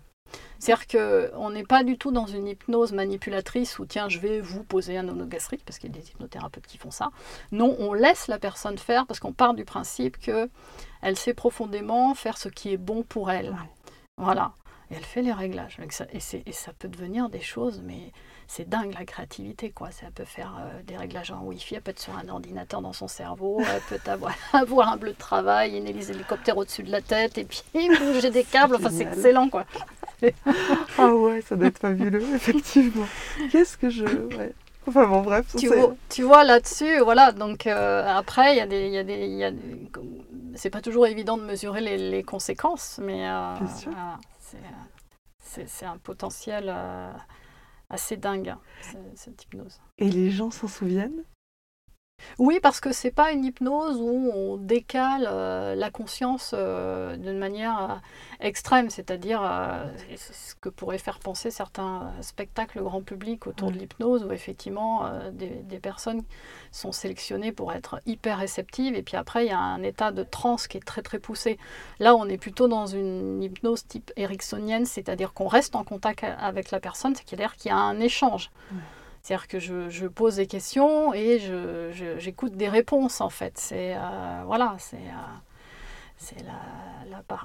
[0.61, 4.63] C'est-à-dire qu'on n'est pas du tout dans une hypnose manipulatrice où tiens, je vais vous
[4.63, 7.11] poser un monogastrique, parce qu'il y a des hypnothérapeutes qui font ça.
[7.51, 10.49] Non, on laisse la personne faire parce qu'on part du principe que
[11.03, 13.57] elle sait profondément faire ce qui est bon pour elle.
[14.19, 14.53] Voilà.
[14.91, 15.79] Et elle fait les réglages.
[15.91, 16.05] ça.
[16.13, 18.13] Et, et ça peut devenir des choses, mais
[18.51, 19.93] c'est dingue la créativité, quoi.
[19.93, 22.93] Ça peut faire euh, des réglages en Wi-Fi, elle peut être sur un ordinateur dans
[22.93, 26.91] son cerveau, elle peut avoir, avoir un bleu de travail, une hélice hélicoptère au-dessus de
[26.91, 28.75] la tête, et puis bouger des câbles.
[28.75, 29.65] Enfin, c'est excellent, quoi.
[30.99, 33.07] Ah ouais, ça doit être fabuleux, effectivement.
[33.51, 34.05] Qu'est-ce que je...
[34.05, 34.53] Ouais.
[34.87, 35.47] Enfin bon, bref.
[35.57, 37.33] Tu vois, tu vois là-dessus, voilà.
[37.33, 39.89] Donc euh, après, il y a des, il y a des, il y a des-
[40.57, 43.55] c'est pas toujours évident de mesurer les, les conséquences, mais euh,
[43.87, 44.57] euh,
[45.39, 46.75] c'est, un potentiel
[47.91, 49.81] assez dingue, ce- cette hypnose.
[49.99, 51.25] Et les gens s'en souviennent?
[52.39, 57.39] Oui, parce que c'est pas une hypnose où on décale euh, la conscience euh, d'une
[57.39, 57.95] manière euh,
[58.41, 59.43] extrême, c'est-à-dire
[60.17, 65.11] c'est ce que pourraient faire penser certains spectacles grand public autour de l'hypnose, où effectivement
[65.33, 66.23] des, des personnes
[66.73, 70.23] sont sélectionnées pour être hyper réceptives, et puis après il y a un état de
[70.23, 71.59] transe qui est très très poussé.
[71.99, 76.71] Là, on est plutôt dans une hypnose type ericksonienne, c'est-à-dire qu'on reste en contact avec
[76.71, 78.51] la personne, c'est-à-dire qu'il y a un échange.
[79.23, 81.39] C'est-à-dire que je, pose des questions et
[82.19, 83.59] j'écoute des réponses en fait.
[83.59, 86.43] C'est euh, voilà, c'est euh,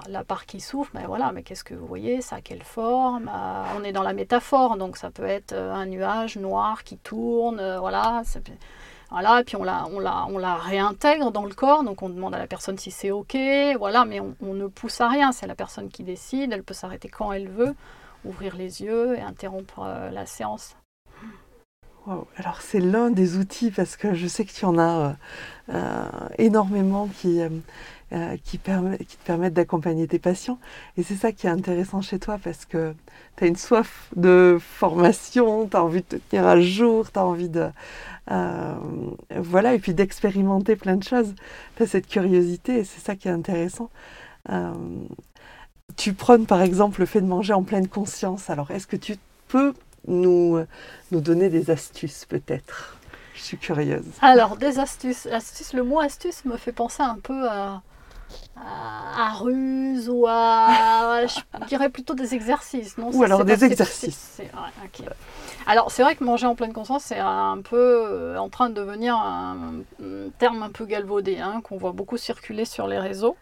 [0.08, 0.90] la, part, qui souffre.
[0.94, 2.22] Mais voilà, mais qu'est-ce que vous voyez?
[2.22, 3.30] Ça quelle forme?
[3.32, 7.60] Euh, On est dans la métaphore, donc ça peut être un nuage noir qui tourne.
[7.78, 8.22] voilà,
[9.10, 9.40] voilà.
[9.40, 11.84] Et puis on la, réintègre dans le corps.
[11.84, 13.36] Donc on demande à la personne si c'est ok.
[13.78, 15.30] Voilà, mais on, ne pousse à rien.
[15.30, 16.52] C'est la personne qui décide.
[16.54, 17.74] Elle peut s'arrêter quand elle veut,
[18.24, 20.74] ouvrir les yeux et interrompre la séance.
[22.36, 25.12] Alors c'est l'un des outils parce que je sais que tu en as euh,
[25.74, 26.04] euh,
[26.38, 28.70] énormément qui, euh, qui, te
[29.24, 30.60] permettent d'accompagner tes patients.
[30.96, 32.94] Et c'est ça qui est intéressant chez toi parce que
[33.36, 37.18] tu as une soif de formation, tu as envie de te tenir à jour, tu
[37.18, 37.66] as envie de...
[39.34, 41.34] voilà, et puis d'expérimenter plein de choses.
[41.76, 43.90] Tu as cette curiosité et c'est ça qui est intéressant.
[45.96, 48.48] Tu prônes par exemple le fait de manger en pleine conscience.
[48.48, 49.16] Alors est-ce que tu
[49.48, 49.74] peux
[50.06, 50.64] nous,
[51.10, 52.96] nous donner des astuces peut-être
[53.34, 54.04] Je suis curieuse.
[54.22, 55.26] Alors, des astuces.
[55.26, 55.72] astuces.
[55.72, 57.82] Le mot astuce me fait penser un peu à,
[58.56, 61.26] à, à ruse ou à.
[61.26, 63.10] Je dirais plutôt des exercices, non?
[63.12, 64.38] Ou alors des pas- exercices.
[64.40, 65.06] ouais.
[65.68, 68.74] Alors c'est vrai que manger en pleine conscience, c'est un peu euh, en train de
[68.74, 69.82] devenir un,
[70.38, 73.36] terme un peu galvaudé, hein, qu'on voit beaucoup circuler sur les réseaux.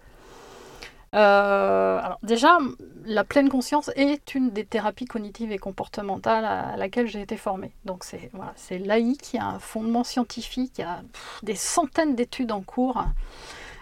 [1.15, 2.59] Euh, alors déjà,
[3.05, 7.73] la pleine conscience est une des thérapies cognitives et comportementales à, laquelle j'ai été formée.
[7.85, 11.03] Donc c'est voilà, c'est laïque, il y a un fondement scientifique, il y a
[11.43, 13.05] des centaines d'études en cours.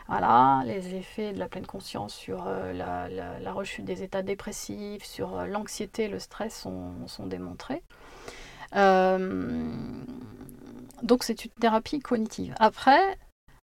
[0.08, 5.38] Voilà, les effets de la pleine conscience sur euh, la, rechute des états dépressifs, sur
[5.38, 7.82] euh, l'anxiété, le stress sont, démontrés.
[11.02, 12.54] donc c'est une thérapie cognitive.
[12.58, 13.16] Après,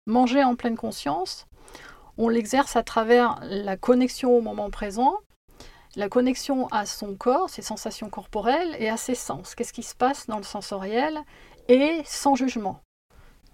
[0.06, 1.48] manger en pleine conscience,
[2.18, 5.16] on l'exerce à travers la connexion au moment présent,
[5.96, 9.56] la connexion à son corps, ses sensations corporelles et à ses sens.
[9.56, 11.20] Qu'est-ce qui se passe dans le sensoriel
[11.68, 12.82] et sans jugement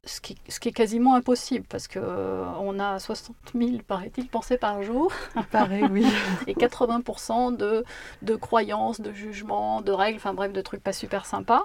[0.05, 5.11] ce qui, est quasiment impossible parce qu'on euh, a 60 000, paraît-il, pensées par jour.
[5.51, 6.05] Pareil, oui.
[6.47, 7.83] et 80% de,
[8.21, 11.63] de croyances, de jugements, de règles, enfin bref, de trucs pas super sympas.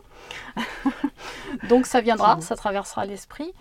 [1.69, 3.53] Donc ça viendra, ça traversera l'esprit.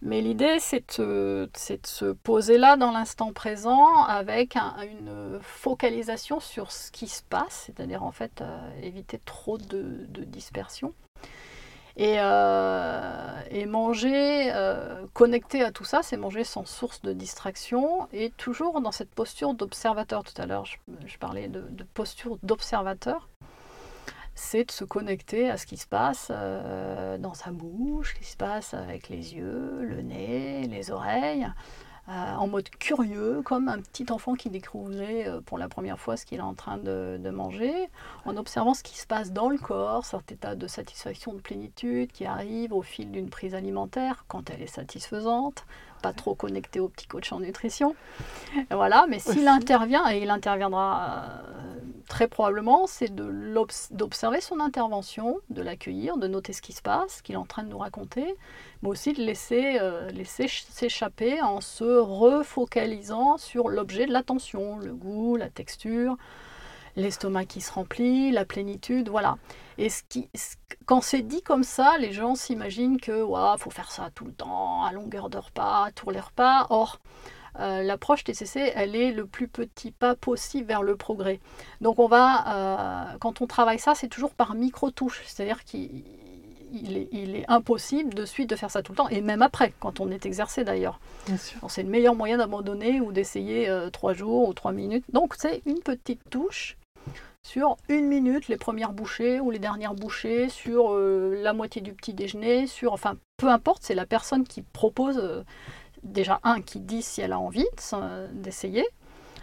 [0.00, 6.90] Mais l'idée, c'est de, se poser là dans l'instant présent avec une focalisation sur ce
[6.90, 10.92] qui se passe, c'est-à-dire en fait euh, éviter trop de, de dispersion.
[11.96, 18.08] Et, euh, et manger euh, connecté à tout ça, c'est manger sans source de distraction
[18.12, 20.24] et toujours dans cette posture d'observateur.
[20.24, 21.62] Tout à l'heure, je, parlais de,
[21.94, 23.28] posture d'observateur.
[24.34, 28.24] C'est de se connecter à ce qui se passe euh, dans sa bouche, ce qui
[28.24, 31.46] se passe avec les yeux, le nez, les oreilles,
[32.08, 36.26] en mode curieux, comme un petit enfant qui découvrait euh, pour la première fois ce
[36.26, 37.72] qu'il est en train de, manger,
[38.24, 42.10] en observant ce qui se passe dans le corps, cet état de satisfaction, de plénitude
[42.10, 45.64] qui arrive au fil d'une prise alimentaire quand elle est satisfaisante,
[46.02, 47.94] pas trop connecté au petit coach en nutrition.
[48.70, 51.52] Voilà, mais s'il intervient, et il interviendra euh,
[52.08, 57.22] très probablement, c'est d'observer son intervention, de l'accueillir, de noter ce qui se passe, ce
[57.22, 58.34] qu'il est en train de nous raconter,
[58.82, 64.92] mais aussi de laisser, euh, laisser s'échapper en se refocalisant sur l'objet de l'attention, le
[64.92, 66.16] goût, la texture,
[66.96, 69.36] l'estomac qui se remplit, la plénitude, voilà.
[69.78, 70.28] Et ce qui,
[70.86, 74.32] quand c'est dit comme ça, les gens s'imaginent que ouais, faut faire ça tout le
[74.32, 76.66] temps, à longueur de repas, tous les repas.
[76.70, 76.98] Or,
[77.60, 81.40] euh, l'approche TCC, elle est le plus petit pas possible vers le progrès.
[81.80, 86.02] Donc on va, euh, quand on travaille ça, c'est toujours par micro-touches, c'est-à-dire qu'il
[86.72, 90.00] il est, impossible de suite de faire ça tout le temps, et même après, quand
[90.00, 91.00] on est exercé d'ailleurs.
[91.68, 95.04] C'est le meilleur moyen d'abandonner ou d'essayer euh, trois jours ou trois minutes.
[95.12, 96.78] Donc c'est une petite touche
[97.44, 101.92] sur une minute, les premières bouchées ou les dernières bouchées, sur euh, la moitié du
[101.92, 105.42] petit déjeuner, sur, enfin, peu importe, c'est la personne qui propose, euh,
[106.02, 107.66] déjà un, qui dit si elle a envie
[108.32, 108.86] d'essayer,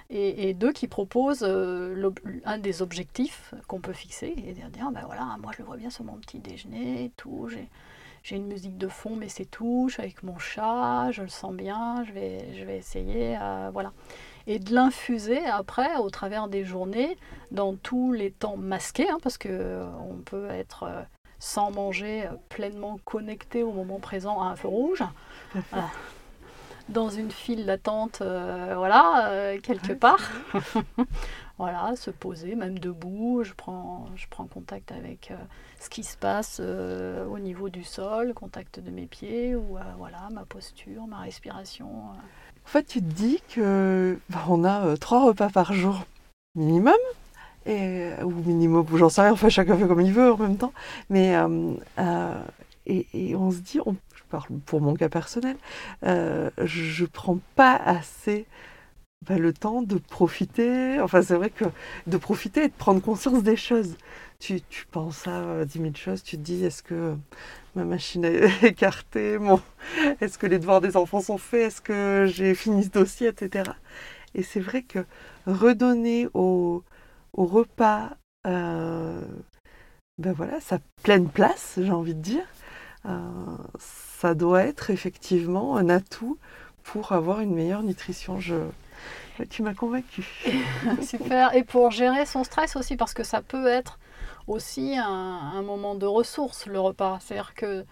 [0.09, 2.09] et, deux qui proposent euh,
[2.45, 5.91] un des objectifs qu'on peut fixer et dire ben voilà moi je le vois bien
[5.91, 7.47] sur mon petit déjeuner et tout
[8.23, 12.03] j'ai une musique de fond mais c'est tout avec mon chat je le sens bien
[12.05, 13.37] je vais je vais essayer
[13.71, 13.93] voilà
[14.49, 17.17] et de l'infuser après au travers des journées
[17.51, 21.05] dans tous les temps masqués hein, parce que euh, on peut être
[21.37, 25.03] sans manger pleinement connecté au moment présent à un feu rouge
[26.89, 30.31] dans une file d'attente, euh, voilà, euh, quelque part.
[31.57, 33.43] voilà, se poser, même debout.
[33.43, 35.35] Je prends, je prends contact avec euh,
[35.79, 40.45] ce qui se passe au niveau du sol, contact de mes pieds, ou voilà, ma
[40.45, 41.87] posture, ma respiration.
[42.69, 46.05] En fait, tu te dis que bah, on a trois repas par jour
[46.53, 46.93] minimum.
[47.65, 50.71] Et, ou minimum, j'en sais rien, enfin chacun fait comme il veut en même temps.
[51.09, 51.35] Mais
[52.85, 53.95] et, et, on se dit, on
[54.67, 55.57] pour mon cas personnel,
[56.05, 58.45] euh, je prends pas assez
[59.27, 60.99] bah, le temps de profiter.
[61.01, 61.65] Enfin, c'est vrai que
[62.07, 63.95] de profiter et de prendre conscience des choses.
[64.39, 67.15] Tu, penses à 10 000 choses, tu te dis est-ce que
[67.75, 69.37] ma machine est écartée
[70.21, 73.69] Est-ce que les devoirs des enfants sont faits Est-ce que j'ai fini ce dossier Etc.
[74.35, 75.05] Et c'est vrai que
[75.45, 76.83] redonner au,
[77.33, 78.11] repas
[78.47, 79.21] euh,
[80.17, 82.45] ben voilà, sa pleine place, j'ai envie de dire,
[83.05, 83.19] euh,
[83.79, 86.37] ça doit être effectivement un atout
[86.83, 88.39] pour avoir une meilleure nutrition.
[89.49, 90.27] Tu m'as convaincue.
[91.01, 91.55] Super.
[91.55, 93.99] Et pour gérer son stress aussi, parce que ça peut être
[94.47, 97.19] aussi un, moment de ressources, le repas.
[97.21, 97.85] C'est-à-dire que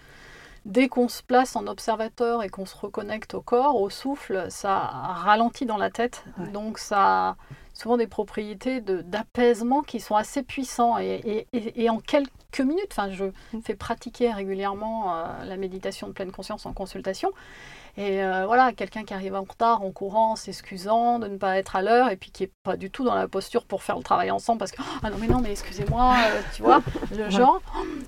[0.65, 4.79] dès qu'on se place en observateur et qu'on se reconnecte au corps, au souffle, ça
[4.79, 6.25] ralentit dans la tête.
[6.53, 7.35] Donc ça a
[7.73, 10.97] souvent des propriétés d'apaisement qui sont assez puissants.
[10.97, 12.87] Et, et en quelques minutes.
[12.91, 13.25] Enfin, je
[13.63, 17.31] fais pratiquer régulièrement euh, la méditation de pleine conscience en consultation.
[17.99, 21.75] Et euh, voilà, quelqu'un qui arrive en retard, en courant, s'excusant de ne pas être
[21.75, 24.03] à l'heure, et puis qui est pas du tout dans la posture pour faire le
[24.03, 26.83] travail ensemble, parce que ah non mais non mais excusez-moi, euh, tu vois,
[27.17, 27.59] le genre,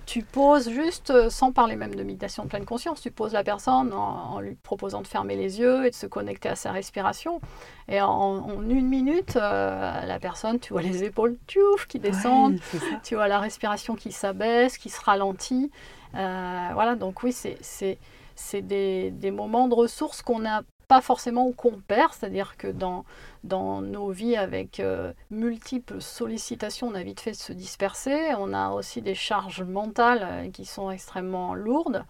[0.06, 3.44] tu poses juste, euh, sans parler même de méditation de pleine conscience, tu poses la
[3.44, 7.42] personne en, lui proposant de fermer les yeux et de se connecter à sa respiration,
[7.88, 12.60] et en, une minute, la personne, tu vois les épaules tchouf, qui descendent,
[13.04, 15.72] tu vois la respiration qui s'abaisse, qui se ralentit,
[16.14, 17.98] voilà, donc oui, c'est
[18.40, 23.04] c'est des, moments de ressources qu'on n'a pas forcément ou qu'on perd, c'est-à-dire que dans,
[23.44, 28.72] nos vies avec euh, multiples sollicitations, on a vite fait de se disperser, on a
[28.72, 32.06] aussi des charges mentales euh, qui sont extrêmement lourdes.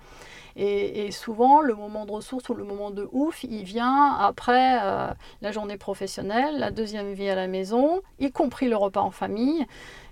[0.62, 5.08] Et, souvent, le moment de ressources ou le moment de ouf, il vient après euh,
[5.42, 9.66] la journée professionnelle, la deuxième vie à la maison, y compris le repas en famille.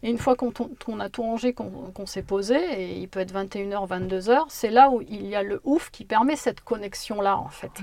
[0.03, 3.89] Et une fois qu'on a tout rangé, qu'on s'est posé, et il peut être 21h,
[3.89, 7.81] 22h, c'est là où il y a le ouf qui permet cette connexion-là, en fait.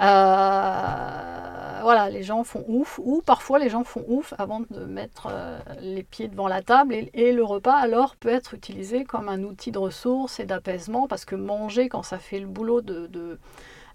[0.00, 5.28] Euh, voilà, les gens font ouf, ou parfois les gens font ouf avant de mettre
[5.30, 9.42] euh, les pieds devant la table, et, le repas alors peut être utilisé comme un
[9.42, 13.08] outil de ressources et d'apaisement, parce que manger quand ça fait le boulot de,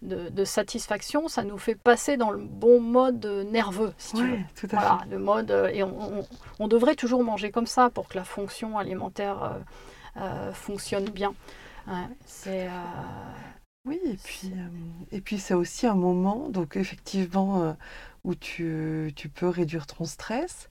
[0.01, 4.37] de, satisfaction, ça nous fait passer dans le bon mode nerveux, si tu veux.
[4.55, 8.17] Tout à voilà, le mode, euh, et on, devrait toujours manger comme ça pour que
[8.17, 9.57] la fonction alimentaire
[10.53, 11.33] fonctionne bien.
[12.25, 12.67] c'est
[13.85, 14.67] oui, et puis, euh,
[15.11, 17.73] et puis c'est aussi un moment, donc effectivement, euh,
[18.23, 20.69] où tu, tu peux réduire ton stress.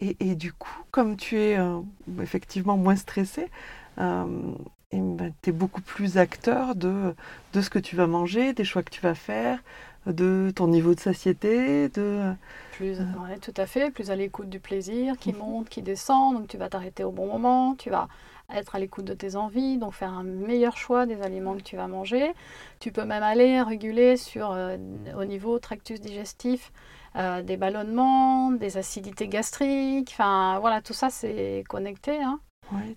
[0.00, 1.80] Et, et du coup, comme tu es euh,
[2.22, 3.50] effectivement moins stressé,
[3.96, 7.14] ben, tu es beaucoup plus acteur de,
[7.52, 9.62] de ce que tu vas manger, des choix que tu vas faire,
[10.12, 12.32] de ton niveau de satiété, de...
[12.72, 15.38] Plus, ouais, tout à fait, plus à l'écoute du plaisir qui mhm.
[15.38, 18.08] monte, qui descend, donc tu vas t'arrêter au bon moment, tu vas
[18.54, 21.76] être à l'écoute de tes envies, donc faire un meilleur choix des aliments que tu
[21.76, 22.32] vas manger.
[22.80, 24.76] Tu peux même aller réguler sur, euh,
[25.16, 26.72] au niveau tractus digestif
[27.16, 32.22] euh, des ballonnements, des acidités gastriques, enfin voilà, tout ça c'est connecté.
[32.22, 32.40] Hein.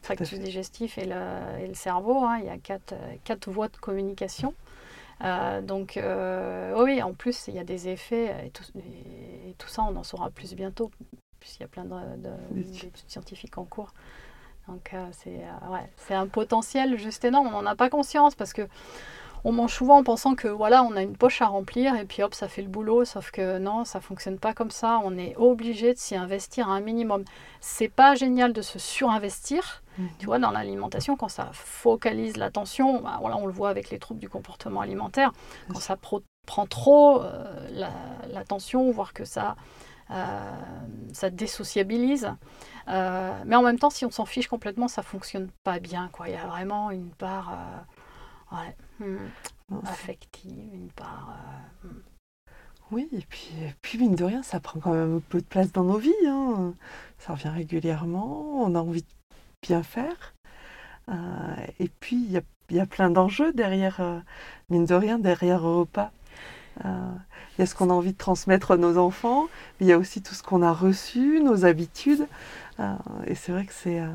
[0.01, 2.37] tractus digestif et le, et le cerveau, hein.
[2.39, 2.93] il y a quatre,
[3.23, 4.53] quatre voies de communication.
[5.23, 5.99] Euh, donc
[6.77, 10.03] oui, en plus il y a des effets et tout, et tout, ça on en
[10.03, 10.91] saura plus bientôt
[11.39, 13.93] puisqu'il y a plein d'études scientifiques en cours.
[14.67, 17.47] Donc euh, euh, c'est un potentiel juste énorme.
[17.47, 18.67] On n'en a pas conscience parce que
[19.43, 22.23] on mange souvent en pensant que voilà, on a une poche à remplir et puis
[22.23, 23.05] hop, ça fait le boulot.
[23.05, 25.01] Sauf que non, ça fonctionne pas comme ça.
[25.03, 27.23] On est obligé de s'y investir à un minimum.
[27.59, 29.83] C'est pas génial de se surinvestir.
[29.97, 30.09] Mhm.
[30.19, 33.99] Tu vois, dans l'alimentation, quand ça focalise l'attention, bah, voilà, on le voit avec les
[33.99, 35.31] troubles du comportement alimentaire,
[35.67, 37.87] quand ça prend trop euh,
[38.31, 39.55] l'attention, voire que ça,
[41.13, 42.31] ça désociabilise.
[42.87, 46.09] Euh, mais en même temps, si on s'en fiche complètement, ça fonctionne pas bien.
[46.11, 46.29] Quoi.
[46.29, 47.57] Il y a vraiment une part
[48.53, 48.55] euh,
[49.05, 51.35] hmm, affective, une part.
[51.85, 52.01] Euh, hmm.
[52.91, 55.71] Oui, et puis, puis mine de rien, ça prend quand même un peu de place
[55.71, 56.11] dans nos vies.
[56.27, 56.73] Hein.
[57.19, 59.07] Ça revient régulièrement, on a envie de
[59.61, 60.33] bien faire.
[61.79, 64.01] et puis, il y a, y a, plein d'enjeux derrière,
[64.69, 66.11] mine de rien, derrière repas.
[66.83, 69.47] Il y a ce qu'on a envie de transmettre à nos enfants,
[69.79, 72.27] mais il y a aussi tout ce qu'on a reçu, nos habitudes.
[72.79, 72.95] Euh,
[73.27, 74.09] et c'est vrai que c'est euh,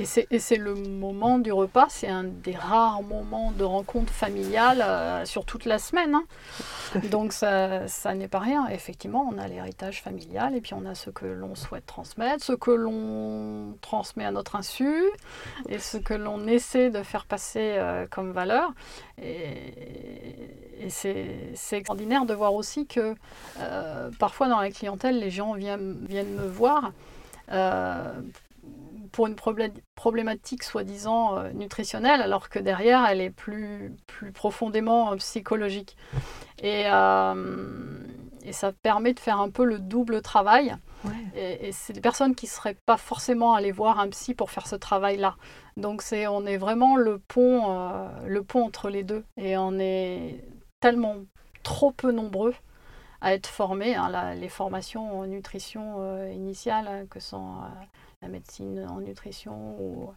[0.00, 5.24] et c'est le moment du repas, c'est un des rares moments de rencontre familiale euh,
[5.24, 6.14] sur toute la semaine.
[6.14, 7.00] Hein.
[7.10, 8.66] Donc ça, ça n'est pas rien.
[8.68, 12.52] Effectivement, on a l'héritage familial et puis on a ce que l'on souhaite transmettre, ce
[12.52, 15.02] que l'on transmet à notre insu
[15.68, 17.78] et ce que l'on essaie de faire passer
[18.10, 18.72] comme valeur.
[19.22, 19.74] Et,
[20.80, 23.14] et c'est extraordinaire de voir aussi que
[24.18, 26.92] parfois dans la clientèle, les gens viennent, viennent me voir
[27.52, 28.12] euh,
[29.12, 29.36] pour une
[29.94, 35.96] problématique soi-disant euh, nutritionnelle, alors que derrière, elle est plus, plus profondément euh, psychologique.
[36.62, 40.74] Et, et, ça permet de faire un peu le double travail.
[41.34, 44.66] Et, c'est des personnes qui ne seraient pas forcément allées voir un psy pour faire
[44.66, 45.36] ce travail-là.
[45.78, 49.24] Donc c'est, on est vraiment le pont, le pont entre les deux.
[49.38, 50.44] Et on est
[50.80, 51.16] tellement
[51.62, 52.54] trop peu nombreux
[53.20, 53.94] à être formés.
[53.94, 57.84] Hein, les formations en nutrition euh, initiale, hein, que sont euh,
[58.22, 60.12] la médecine en nutrition ou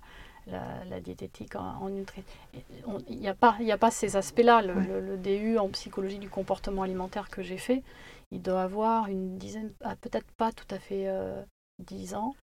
[0.47, 2.25] la, diététique en, nutrition.
[3.07, 4.61] Il n'y a, pas, a pas ces aspects-là.
[4.61, 7.81] Le, DU en psychologie du comportement alimentaire que j'ai fait,
[8.31, 11.41] il doit avoir une dizaine, ah, peut-être pas tout à fait euh,
[11.79, 12.35] dix ans.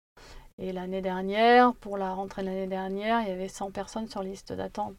[0.59, 4.23] Et l'année dernière, pour la rentrée de l'année dernière, il y avait 100 personnes sur
[4.23, 4.95] liste d'attente.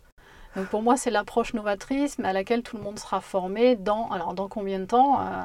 [0.56, 4.10] Donc pour moi, c'est l'approche novatrice, mais à laquelle tout le monde sera formé dans,
[4.10, 5.44] alors dans combien de temps euh,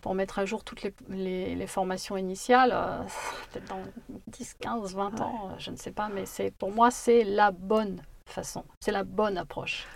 [0.00, 2.98] Pour mettre à jour toutes les, les, formations initiales, euh,
[3.52, 3.82] peut-être dans
[4.28, 8.02] 10, 15, 20 ans, je ne sais pas, mais c'est pour moi, c'est la bonne
[8.26, 9.86] façon, c'est la bonne approche.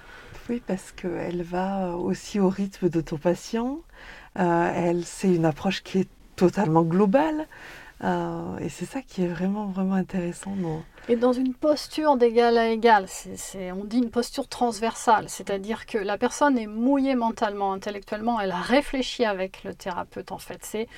[0.49, 3.81] Oui, parce qu'elle va aussi au rythme de ton patient.
[4.39, 7.47] Euh, elle, c'est une approche qui est totalement globale.
[8.03, 10.55] Euh, et c'est ça qui est vraiment, vraiment intéressant.
[11.09, 15.99] Et dans une posture d'égal à égal, c'est, on dit une posture transversale, c'est-à-dire que
[15.99, 20.59] la personne est mouillée mentalement, intellectuellement, elle a réfléchi avec le thérapeute en fait.
[20.63, 20.89] C'est,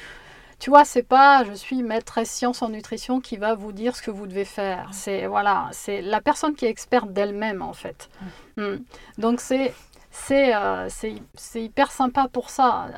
[0.59, 4.03] tu vois, c'est pas je suis maîtresse science en nutrition qui va vous dire ce
[4.03, 4.89] que vous devez faire.
[4.93, 8.09] C'est voilà, c'est la personne qui est experte d'elle-même en fait.
[8.57, 8.77] Hmm.
[9.19, 9.75] Donc c'est
[10.31, 12.89] euh, c'est hyper sympa pour ça.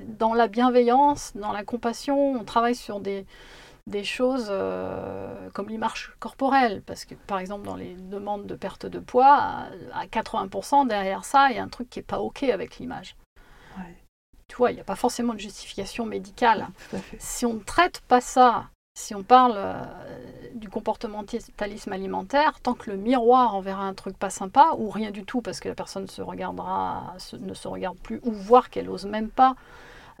[0.00, 3.26] Dans la bienveillance, dans la compassion, on travaille sur des,
[3.86, 6.82] des choses euh, comme l'image corporelle.
[6.86, 11.48] Parce que, par exemple, dans les demandes de perte de poids, à 80% derrière ça,
[11.50, 13.16] il y a un truc qui n'est pas OK avec l'image.
[14.48, 16.68] Tu vois, il n'y a pas forcément de justification médicale.
[17.18, 19.74] Si on ne traite pas ça si on parle euh,
[20.54, 25.22] du comportementalisme alimentaire, tant que le miroir enverra un truc pas sympa, ou rien du
[25.22, 29.04] tout, parce que la personne se regardera, ne se regarde plus, ou voir qu'elle ose
[29.04, 29.54] même pas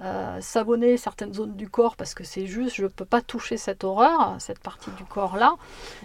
[0.00, 3.56] euh, savonner certaines zones du corps, parce que c'est juste, je ne peux pas toucher
[3.56, 5.54] cette horreur, cette partie du corps-là.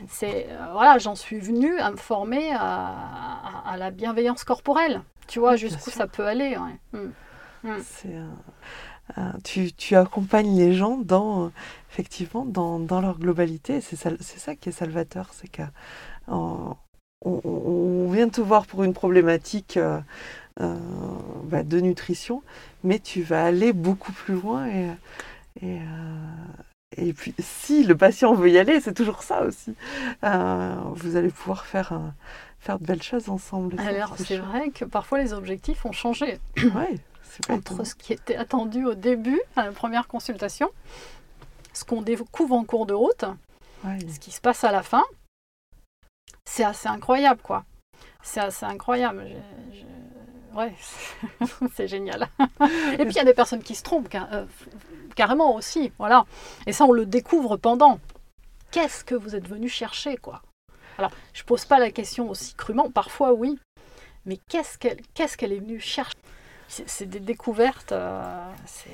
[0.08, 5.02] C'est euh, voilà, j'en suis venue à me former à, la bienveillance corporelle.
[5.28, 6.56] Tu vois, jusqu'où ça peut aller.
[6.94, 7.12] Mm.
[7.64, 7.82] Mm.
[9.44, 11.52] Tu, tu, accompagnes les gens dans
[11.92, 13.82] effectivement, dans, dans leur globalité.
[13.82, 16.78] C'est ça, ça, qui est salvateur, c'est qu'on
[17.24, 20.00] on, vient te voir pour une problématique euh,
[20.62, 20.76] euh,
[21.44, 22.44] bah, de nutrition,
[22.84, 24.88] mais tu vas aller beaucoup plus loin et,
[25.62, 29.76] et, euh, et puis si le patient veut y aller, c'est toujours ça aussi.
[30.22, 32.00] vous allez pouvoir faire
[32.60, 33.80] faire de belles choses ensemble.
[33.80, 36.38] Alors c'est vrai que parfois les objectifs ont changé.
[36.58, 36.96] Ouais,
[37.50, 40.70] Entre ce qui était attendu au début, à la première consultation,
[41.74, 43.26] ce qu'on découvre en cours de route,
[43.84, 45.04] ce qui se passe à la fin,
[46.46, 47.64] c'est assez incroyable, quoi.
[48.22, 49.26] C'est assez incroyable.
[50.54, 50.74] Ouais,
[51.76, 52.28] c'est génial.
[52.94, 54.46] Et puis il y a des personnes qui se trompent euh,
[55.16, 56.26] carrément aussi, voilà.
[56.68, 58.00] Et ça, on le découvre pendant.
[58.72, 60.42] Qu'est-ce que vous êtes venu chercher, quoi?
[60.98, 62.90] Alors, je pose pas la question aussi crûment.
[62.90, 63.58] Parfois, oui.
[64.26, 66.18] Mais qu'est-ce qu'elle, qu'est-ce qu'elle est venue chercher?
[66.72, 67.92] C'est, des découvertes.
[67.92, 68.90] Euh, c'est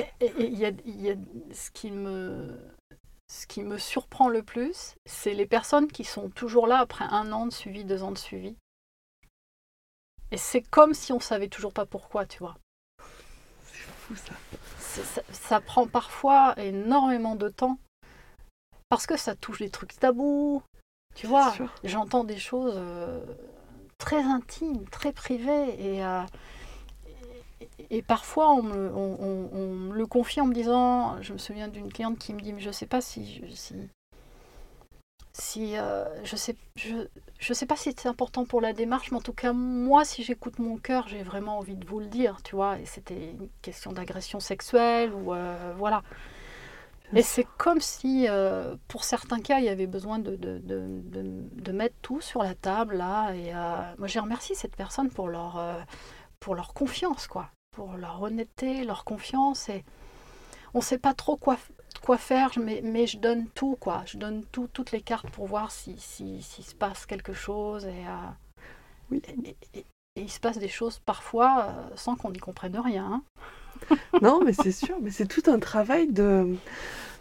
[0.00, 1.14] euh, il y a,
[1.52, 2.58] ce qui me
[3.28, 7.32] ce qui me surprend le plus, c'est les personnes qui sont toujours là après un
[7.32, 8.54] an de suivi, deux ans de suivi.
[10.30, 12.56] Et c'est comme si on savait toujours pas pourquoi, tu vois.
[13.64, 15.22] C'est fou ça.
[15.32, 15.60] ça.
[15.60, 17.78] prend parfois énormément de temps
[18.88, 20.62] parce que ça touche des trucs tabous.
[21.14, 23.24] Tu vois, j'entends des choses euh,
[24.04, 26.22] très intimes, très privées et euh,
[27.90, 32.34] et parfois, on me, le confie en me disant, je me souviens d'une cliente qui
[32.34, 33.74] me dit, mais je ne sais pas si, si,
[35.32, 39.16] si euh, je sais, je, je sais pas si c'est important pour la démarche, mais
[39.16, 42.42] en tout cas, moi, si j'écoute mon cœur, j'ai vraiment envie de vous le dire,
[42.42, 42.78] tu vois.
[42.78, 46.02] Et c'était une question d'agression sexuelle ou euh, voilà.
[47.14, 51.44] Et c'est comme si, euh, pour certains cas, il y avait besoin de, de, de,
[51.52, 53.32] de mettre tout sur la table là.
[53.34, 53.52] Et
[53.98, 55.84] moi, j'ai remercié cette personne pour leur
[56.44, 59.70] pour leur confiance, quoi, pour leur honnêteté, leur confiance.
[59.70, 59.82] Et
[60.74, 61.56] on ne sait pas trop quoi,
[62.02, 64.02] quoi faire, mais, mais je donne tout, quoi.
[64.04, 67.86] Je donne tout, toutes les cartes pour voir si, si, se passe quelque chose.
[67.86, 68.64] Et, euh,
[69.10, 69.22] oui.
[69.74, 69.86] et,
[70.16, 73.04] il se passe des choses parfois euh, sans qu'on n'y comprenne rien.
[73.04, 73.22] Hein.
[74.22, 76.56] Non, mais c'est sûr, mais c'est tout un travail de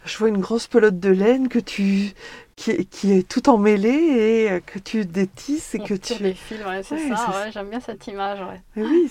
[0.05, 2.13] je vois une grosse pelote de laine que tu
[2.55, 6.63] qui, est, qui est tout emmêlée et que tu détisses et que tu des fils,
[6.65, 8.83] ouais, c'est ça, ouais, j'aime bien cette image, ouais.
[8.83, 9.09] oui,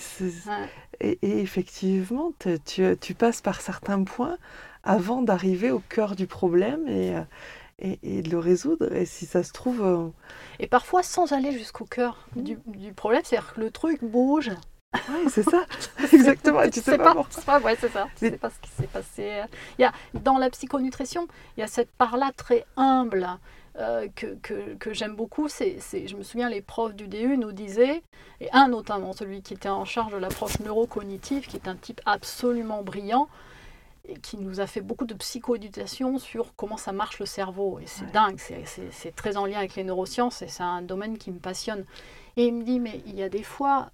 [1.01, 2.31] et, et, effectivement,
[2.65, 4.37] tu, tu, passes par certains points
[4.83, 7.21] avant d'arriver au cœur du problème et, euh,
[7.79, 8.93] et, et, de le résoudre.
[8.93, 9.81] Et si ça se trouve.
[9.83, 10.07] Euh,
[10.59, 14.51] et parfois sans aller jusqu'au cœur du, du problème, c'est-à-dire que le truc bouge,
[15.09, 15.65] oui, c'est ça,
[16.13, 16.69] exactement.
[16.69, 17.15] tu sais pas,
[17.45, 18.07] pas ouais, c'est ça.
[18.17, 19.43] Tu sais pas ce qui s'est passé.
[19.77, 21.27] Il y a, dans la psychonutrition,
[21.57, 23.27] il y a cette part-là très humble
[23.79, 25.47] euh, que, que, que j'aime beaucoup.
[25.47, 28.03] C'est, je me souviens, les profs du DU nous disaient,
[28.39, 31.99] et un notamment, celui qui était en charge de l'approche neurocognitive, qui est un type
[32.05, 33.27] absolument brillant,
[34.07, 37.79] et qui nous a fait beaucoup de psychoéducation sur comment ça marche le cerveau.
[37.79, 38.39] Et c'est dingue,
[38.91, 41.85] c'est très en lien avec les neurosciences, et c'est un domaine qui me passionne.
[42.37, 43.89] Et il me dit, mais il y a des fois,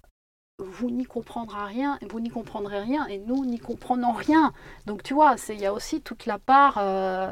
[0.60, 4.52] vous n'y comprendrez rien, vous n'y comprendrez rien, et nous n'y comprenons rien.
[4.86, 7.30] Donc tu vois, il y a aussi toute la part euh,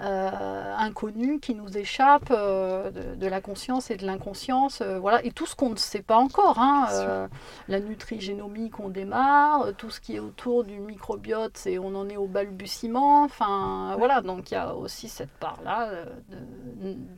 [0.00, 5.46] euh, inconnue qui nous échappe euh, de, la conscience et de l'inconscience, voilà, et tout
[5.46, 7.28] ce qu'on ne sait pas encore, hein,
[7.68, 12.16] la nutrigénomie qu'on démarre, tout ce qui est autour du microbiote, c'est on en est
[12.16, 15.90] au balbutiement, enfin voilà, donc il y a aussi cette part-là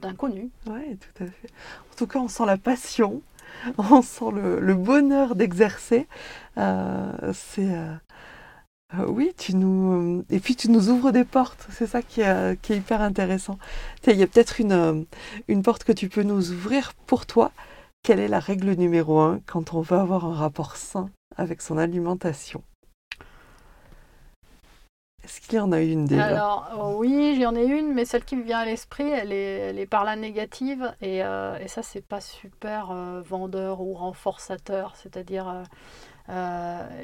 [0.01, 0.51] d'inconnu.
[0.66, 1.48] Oui, tout à fait.
[1.92, 3.22] En tout cas, on sent la passion
[3.78, 6.07] on sent le, bonheur d'exercer.
[6.57, 7.76] c'est
[9.07, 11.66] oui, tu nous et puis tu nous ouvres des portes.
[11.70, 13.59] C'est ça qui est, qui est, hyper intéressant.
[14.07, 15.07] Il y a peut-être une,
[15.48, 17.53] une porte que tu peux nous ouvrir pour toi.
[18.03, 21.78] Quelle est la règle numéro un quand on veut avoir un rapport sain avec son
[21.78, 22.62] alimentation?
[25.30, 28.24] Est-ce qu'il y en a une déjà Alors euh, oui, j'en ai une, mais celle
[28.24, 30.92] qui me vient à l'esprit, elle est, par la négative.
[31.00, 34.96] Et, euh, et ça, c'est pas super euh, vendeur ou renforçateur.
[34.96, 35.62] C'est-à-dire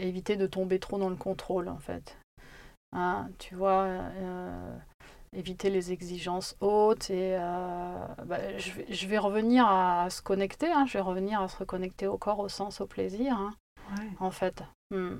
[0.01, 2.19] éviter de tomber trop dans le contrôle, en fait.
[2.93, 3.87] Hein, tu vois,
[5.33, 7.11] éviter les exigences hautes.
[7.11, 10.73] Et bah, je, vais, revenir à, se connecter.
[10.73, 13.37] Hein, je vais revenir à se reconnecter au corps, au sens, au plaisir.
[13.37, 13.55] Hein,
[14.19, 14.65] en fait.
[14.91, 15.19] Hmm.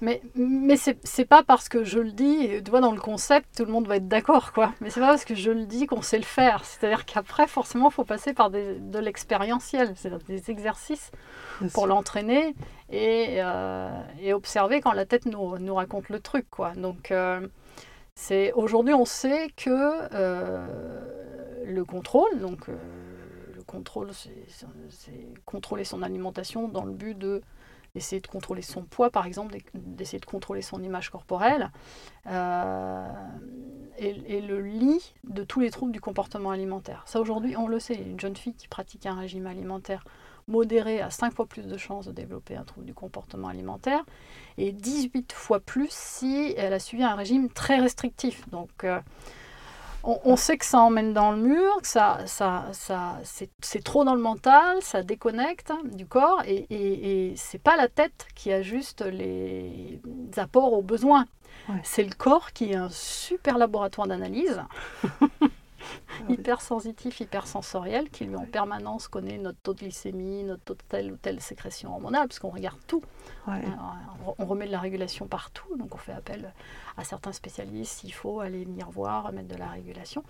[0.00, 3.64] Mais, mais c'est pas parce que je le dis, tu vois, dans le concept, tout
[3.64, 4.72] le monde va être d'accord, quoi.
[4.80, 6.64] Mais c'est pas parce que je le dis qu'on sait le faire.
[6.64, 11.10] C'est-à-dire qu'après, forcément, il faut passer par des, de l'expérientiel, c'est-à-dire des exercices
[11.74, 12.54] pour l'entraîner
[12.90, 16.72] et, euh, et, observer quand la tête nous, nous, raconte le truc, quoi.
[16.74, 17.46] Donc, euh,
[18.14, 20.66] c'est aujourd'hui, on sait que euh,
[21.64, 27.42] le contrôle, donc le contrôle, c'est contrôler son alimentation dans le but de
[27.94, 31.70] d'essayer de contrôler son poids, par exemple, d'essayer de contrôler son image corporelle,
[32.26, 33.08] euh,
[33.98, 37.02] et, le lit de tous les troubles du comportement alimentaire.
[37.06, 40.04] Ça, aujourd'hui, on le sait, une jeune fille qui pratique un régime alimentaire
[40.48, 44.04] modéré a 5 fois plus de chances de développer un trouble du comportement alimentaire,
[44.58, 48.48] et 18 fois plus si elle a suivi un régime très restrictif.
[48.50, 49.00] Donc, euh,
[50.02, 54.14] on, sait que ça emmène dans le mur, que ça, ça, ça, c'est trop dans
[54.14, 59.04] le mental, ça déconnecte du corps et, et, et c'est pas la tête qui ajuste
[59.04, 60.00] les
[60.36, 61.26] apports aux besoins.
[61.84, 64.60] C'est le corps qui est un super laboratoire d'analyse.
[65.80, 70.62] Ah hyper sensitif, hyper sensoriel, qui lui en permanence connaît notre taux de glycémie, notre
[70.62, 73.02] taux de telle ou telle sécrétion hormonale, parce qu'on regarde tout.
[73.48, 73.60] Euh,
[74.38, 76.52] on remet de la régulation partout, donc on fait appel
[76.96, 80.22] à certains spécialistes s'il faut aller venir voir, remettre de la régulation.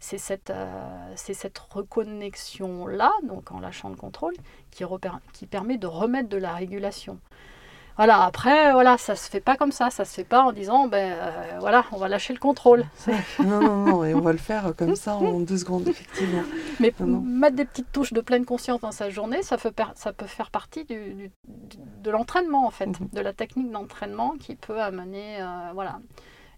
[0.00, 4.34] C'est cette, euh, cette reconnexion-là, donc en lâchant le contrôle,
[4.70, 4.84] qui,
[5.32, 7.18] qui permet de remettre de la régulation.
[7.98, 10.86] Voilà, après, voilà, ça se fait pas comme ça, ça se fait pas en disant,
[10.86, 12.86] ben euh, voilà, on va lâcher le contrôle.
[13.44, 16.44] non, non, non, et on va le faire comme ça en deux secondes, effectivement.
[16.78, 20.26] Mais mettre des petites touches de pleine conscience dans sa journée, ça, peut, ça peut
[20.26, 23.08] faire partie du, de l'entraînement, en fait, mhm.
[23.12, 25.98] de la technique d'entraînement qui peut amener, euh, voilà,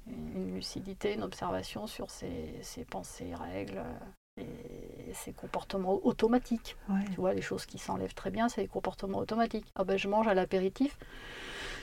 [0.07, 3.83] une lucidité, une observation sur ses, ses pensées, règles
[5.15, 6.77] ces comportements automatiques.
[7.13, 9.67] Tu vois, les choses qui s'enlèvent très bien, c'est les comportements automatiques.
[9.75, 10.97] Ah ben, je mange à l'apéritif,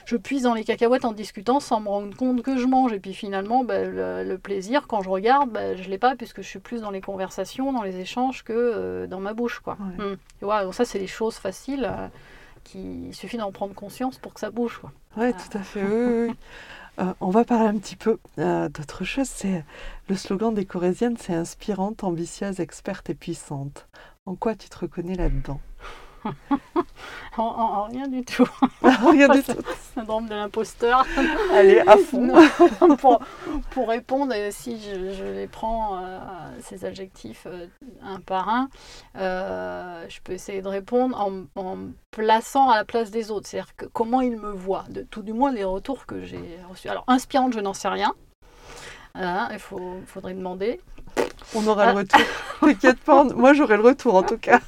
[0.06, 2.92] je puise dans les cacahuètes en discutant sans me rendre compte que je mange.
[2.92, 6.42] Et puis finalement, ben, le, plaisir, quand je regarde, ben, je ne l'ai pas puisque
[6.42, 9.60] je suis plus dans les conversations, dans les échanges que euh, dans ma bouche.
[9.60, 9.74] Quoi.
[9.74, 10.16] Hmm.
[10.38, 11.84] Tu vois, donc ça, c'est les choses faciles.
[11.84, 12.08] Euh,
[12.64, 14.78] qui suffit d'en prendre conscience pour que ça bouge.
[14.78, 14.92] Quoi.
[15.16, 15.82] Ouais, tout à fait.
[15.82, 16.34] oui, oui.
[16.98, 19.28] Euh, on va parler un petit peu euh, d'autre chose.
[19.28, 19.64] C'est
[20.08, 23.88] le slogan des Corésiennes, c'est inspirante, ambitieuse, experte et puissante.
[24.26, 25.60] En quoi tu te reconnais là-dedans?
[27.36, 28.48] en, rien du tout.
[28.82, 29.52] rien du tout.
[29.94, 31.04] Syndrome de l'imposteur.
[31.52, 32.32] Allez, à fond.
[33.70, 36.18] pour, répondre, si je, les prends, euh,
[36.62, 37.66] ces adjectifs euh,
[38.02, 38.68] un par un,
[39.16, 41.78] euh, je peux essayer de répondre en, en
[42.10, 43.48] plaçant à la place des autres.
[43.48, 46.88] C'est-à-dire que comment ils me voient, de, tout du moins les retours que j'ai reçus.
[46.88, 48.14] Alors, inspirante, je n'en sais rien.
[49.16, 50.80] il faut, faudrait demander.
[51.54, 51.94] On aura le ah.
[51.94, 52.20] retour.
[52.60, 54.60] T'inquiète pas, moi j'aurai le retour en tout cas.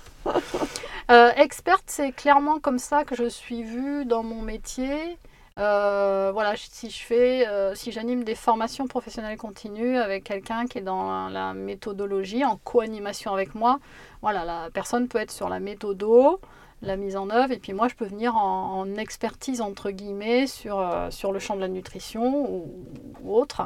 [1.10, 5.18] Euh, experte, c'est clairement comme ça que je suis vue dans mon métier.
[5.58, 10.78] Euh, voilà, si je fais, euh, si j'anime des formations professionnelles continues avec quelqu'un qui
[10.78, 13.80] est dans la méthodologie, en co-animation avec moi,
[14.22, 16.40] voilà, la personne peut être sur la méthodo,
[16.80, 20.88] la mise en œuvre, et puis moi je peux venir en, expertise entre guillemets sur,
[21.10, 22.86] sur le champ de la nutrition ou,
[23.22, 23.62] ou autre.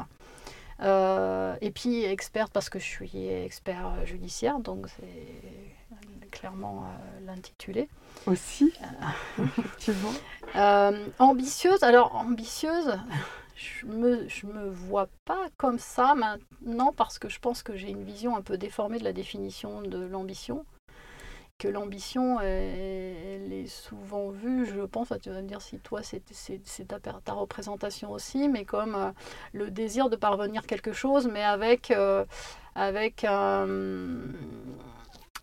[0.81, 5.74] et puis experte parce que je suis expert judiciaire, donc c'est
[6.35, 7.89] clairement euh, l'intitulé.
[8.27, 10.13] Aussi, euh, effectivement.
[10.55, 12.97] Euh, ambitieuse, alors ambitieuse,
[13.57, 17.89] je me, je me vois pas comme ça maintenant parce que je pense que j'ai
[17.89, 20.65] une vision un peu déformée de la définition de l'ambition.
[21.57, 26.23] Que l'ambition, elle, est souvent vue, je pense, tu vas me dire si toi c'est
[26.87, 29.13] ta, ta, représentation aussi, mais comme
[29.51, 31.91] le désir de parvenir quelque chose, mais avec,
[32.75, 33.67] avec un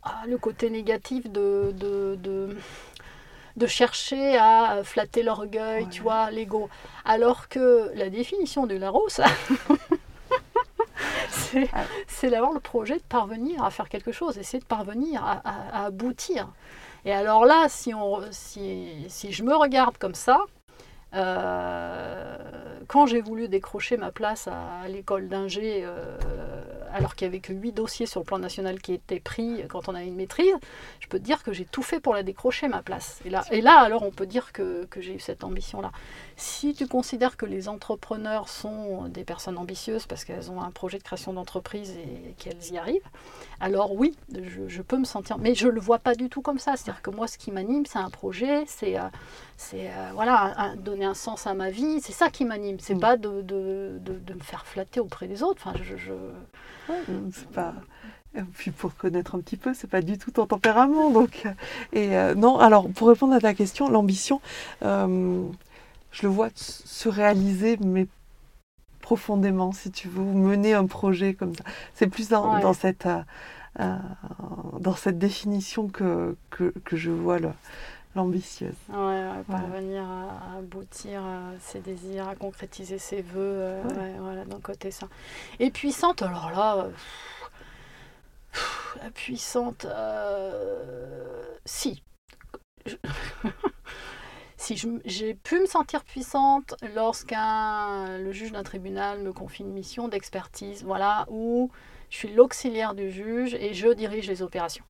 [0.03, 2.19] ah, le côté négatif de, de,
[3.57, 6.69] de, chercher à flatter l'orgueil, tu vois, l'ego.
[7.05, 9.21] Alors que la définition de Larousse,
[12.07, 16.49] c'est d'avoir le projet de parvenir à faire quelque chose, essayer de parvenir à, aboutir.
[17.05, 20.41] Et alors là, si, on, si, si je me regarde comme ça,
[21.15, 22.37] euh,
[22.89, 26.17] quand j'ai voulu décrocher ma place à, l'école d'ingé, euh,
[26.93, 29.89] alors qu'il n'y avait que 8 dossiers sur le plan national qui étaient pris quand
[29.89, 30.55] on avait une maîtrise,
[31.01, 33.21] je peux dire que j'ai tout fait pour la décrocher, ma place.
[33.51, 35.93] Et là, alors, on peut dire que j'ai eu cette ambition-là.
[36.37, 40.99] Si tu considères que les entrepreneurs sont des personnes ambitieuses parce qu'elles ont un projet
[40.99, 43.09] de création d'entreprise et qu'elles y arrivent,
[43.61, 44.17] alors oui,
[44.67, 45.39] je, peux me sentir.
[45.39, 46.77] Mais je ne le vois pas du tout comme ça.
[46.77, 49.05] C'est-à-dire que moi, ce qui m'anime, c'est un projet, c'est euh,
[49.57, 52.01] c'est euh, voilà, donner un sens à ma vie.
[52.01, 52.79] C'est ça qui m'anime.
[52.81, 53.01] C'est mm.
[53.01, 55.63] pas de, de, de, me faire flatter auprès des autres.
[55.65, 56.13] Enfin, je, je...
[57.33, 57.75] c'est pas.
[58.35, 61.11] Et puis pour connaître un petit peu, c'est pas du tout ton tempérament.
[61.11, 61.47] Donc,
[61.95, 64.41] euh, et non, alors pour répondre à ta question, l'ambition,
[66.13, 68.07] je le vois se réaliser, mais
[69.01, 71.65] profondément, si tu veux, mener un projet comme ça.
[71.95, 73.23] C'est plus dans, cette, euh,
[73.81, 73.97] euh,
[74.79, 77.39] dans cette définition que, que, je vois
[78.15, 78.75] l'ambitieuse.
[78.89, 83.83] Ouais, parvenir à, aboutir à ses désirs, à concrétiser ses voeux, euh,
[84.21, 85.09] voilà, d'un côté ça.
[85.59, 86.89] Et puissante, alors là,
[89.15, 89.87] puissante,
[91.65, 92.03] si.
[94.63, 100.07] si j'ai pu me sentir puissante lorsqu'un le juge d'un tribunal me confie une mission
[100.07, 101.71] d'expertise, voilà, où
[102.11, 104.85] je suis l'auxiliaire du juge et je dirige les opérations.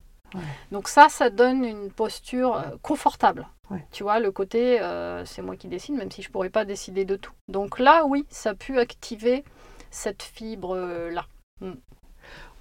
[0.70, 3.48] Donc ça, ça donne une posture euh, confortable.
[3.90, 6.66] Tu vois, le côté, euh, c'est moi qui décide, même si je ne pourrais pas
[6.66, 7.32] décider de tout.
[7.48, 9.44] Donc là, oui, ça a pu activer
[9.90, 11.24] cette fibre-là.
[11.60, 11.72] Mm.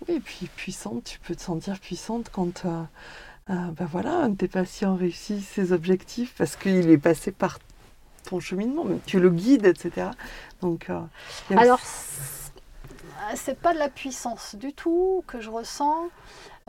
[0.07, 2.65] Oui, et puis puissante, tu peux te sentir puissante quand...
[2.65, 2.83] Euh,
[3.47, 7.59] ben voilà, un de tes patients réussit ses objectifs parce qu'il est passé par
[8.23, 10.09] ton cheminement, tu le guides, etc.
[10.61, 11.01] Donc, euh,
[11.55, 11.79] Alors,
[13.35, 16.09] c'est pas de la puissance du tout que je ressens.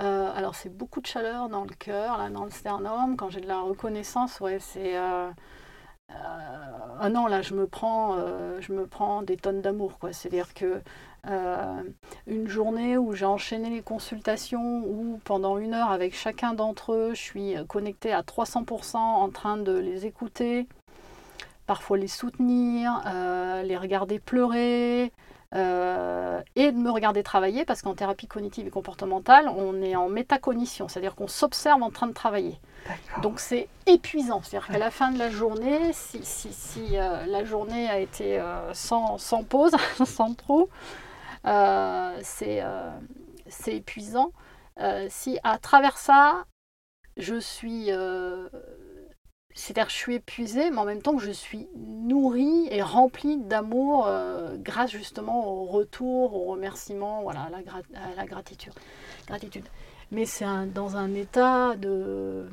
[0.00, 3.16] Euh, alors, c'est beaucoup de chaleur dans le cœur, là, dans le sternum.
[3.16, 4.96] Quand j'ai de la reconnaissance, ouais, c'est.
[4.96, 5.32] ah
[7.10, 8.16] non, là, je me prends,
[8.60, 10.12] je me prends des tonnes d'amour, quoi.
[10.12, 10.80] C'est-à-dire que
[11.30, 11.82] euh,
[12.26, 17.10] une journée où j'ai enchaîné les consultations, où pendant une heure avec chacun d'entre eux,
[17.14, 20.66] je suis connectée à 300% en train de les écouter,
[21.66, 25.12] parfois les soutenir, euh, les regarder pleurer.
[25.54, 30.08] Euh, et de me regarder travailler parce qu'en thérapie cognitive et comportementale, on est en
[30.08, 32.58] métacognition, c'est-à-dire qu'on s'observe en train de travailler.
[33.20, 37.86] Donc c'est épuisant, c'est-à-dire qu'à la fin de la journée, si, si, si la journée
[37.90, 38.42] a été
[38.72, 40.70] sans, sans, pause, sans trou,
[41.44, 42.62] c'est
[43.68, 44.32] épuisant.
[44.80, 46.46] Euh, si à travers ça,
[47.16, 47.90] je suis
[49.54, 54.08] c'est-à-dire je suis épuisée, mais en même temps que je suis nourrie et remplie d'amour
[54.58, 57.58] grâce justement au retour, au remerciement, voilà, à la,
[58.16, 58.72] la gratitude.
[59.26, 59.66] gratitude.
[60.12, 62.46] Mais c'est dans un état de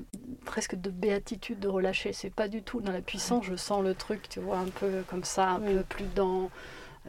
[0.46, 2.14] presque de béatitude, de relâcher.
[2.14, 5.04] C'est pas du tout dans la puissance, je sens le truc, tu vois, un peu
[5.10, 6.50] comme ça, un peu plus dans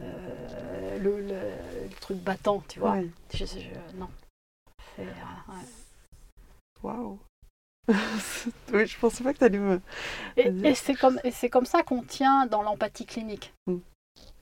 [0.01, 2.97] euh, le, truc battant, tu vois.
[3.33, 3.45] Je,
[3.95, 4.09] non.
[4.99, 5.03] Euh,
[6.83, 7.19] Waouh!
[8.73, 9.81] oui, je pensais pas que tu allais me.
[10.37, 11.19] Et, c'est comme,
[11.51, 13.53] comme ça qu'on tient dans l'empathie clinique.
[13.67, 13.77] Mm.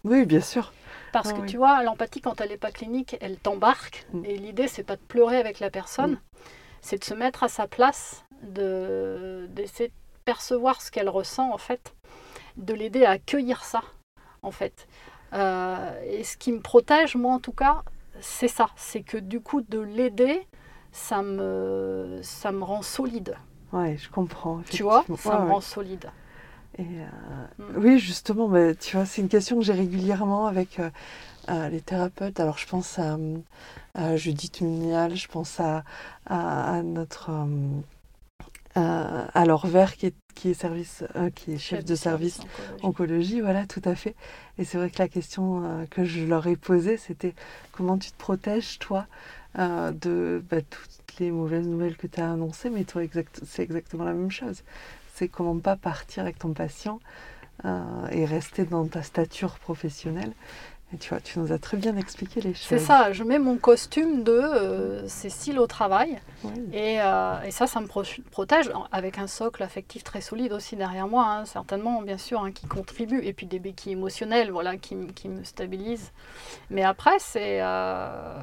[0.04, 0.74] Oui, bien sûr.
[1.12, 4.06] Parce ah que tu vois, l'empathie, quand elle n'est pas clinique, elle t'embarque.
[4.14, 4.26] Mm.
[4.26, 6.20] Et l'idée, c'est pas de pleurer avec la personne, mm.
[6.82, 11.58] c'est de se mettre à sa place, d'essayer de, de percevoir ce qu'elle ressent, en
[11.58, 11.96] fait,
[12.58, 13.82] de l'aider à accueillir ça,
[14.42, 14.88] en fait.
[15.34, 17.84] Euh, et ce qui me protège, moi en tout cas,
[18.22, 18.70] c'est ça.
[18.76, 20.48] C'est que du coup, de l'aider,
[20.92, 23.36] ça me, ça me rend solide.
[23.72, 24.62] Ouais, je comprends.
[24.70, 26.10] Tu vois, ça me rend solide.
[26.78, 27.78] Et euh, mm.
[27.78, 32.40] Oui, justement, mais, tu vois, c'est une question que j'ai régulièrement avec euh, les thérapeutes.
[32.40, 33.18] Alors, je pense à,
[34.16, 35.84] Judith Munial, je pense à,
[36.26, 37.32] à, notre
[38.78, 42.40] euh, alors Vert qui est, qui est, service, euh, qui est chef, de service,
[42.84, 43.42] oncologie.
[43.42, 44.16] voilà, tout à fait.
[44.58, 47.34] Et c'est vrai que la question euh, que je leur ai posée, c'était
[47.72, 49.08] comment tu te protèges, toi,
[49.56, 54.04] de bah, toutes les mauvaises nouvelles que tu as annoncées, mais toi, exact, c'est exactement
[54.04, 54.64] la même chose.
[55.16, 57.00] C'est comment pas partir avec ton patient
[57.66, 60.32] et rester dans ta stature professionnelle
[60.98, 62.68] tu vois, tu nous as très bien expliqué les choses.
[62.68, 66.20] C'est ça, je mets mon costume de euh, Cécile au travail.
[66.74, 67.86] Et, euh, et, ça, ça me
[68.32, 72.52] protège avec un socle affectif très solide aussi derrière moi, hein, certainement, bien sûr, hein,
[72.52, 73.22] qui contribue.
[73.24, 76.12] Et puis des béquilles émotionnelles, voilà, qui, qui me stabilisent.
[76.72, 77.60] Mais après, c'est.
[77.62, 78.42] Euh,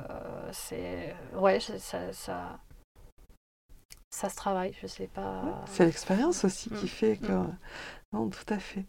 [1.37, 1.79] ouais, ça,
[2.13, 2.59] ça,
[4.11, 5.65] ça, se travaille, je sais pas.
[5.67, 6.89] c'est l'expérience aussi qui mm.
[6.89, 7.33] fait que.
[7.33, 7.57] Mm.
[8.13, 8.85] Non, tout à fait.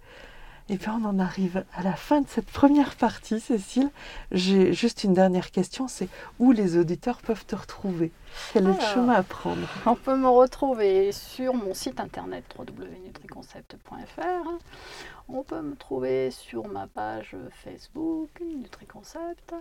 [0.70, 3.89] Et bien on en arrive à la fin de cette première partie, Cécile.
[4.34, 6.09] J'ai juste une dernière question, c'est
[6.39, 8.11] où les auditeurs peuvent te retrouver?
[8.53, 8.82] Quel est le Alors.
[8.93, 14.49] chemin à prendre On peut me retrouver sur mon site internet www.nutriconcept.fr.
[15.30, 19.53] On peut me trouver sur ma page Facebook NutriConcept.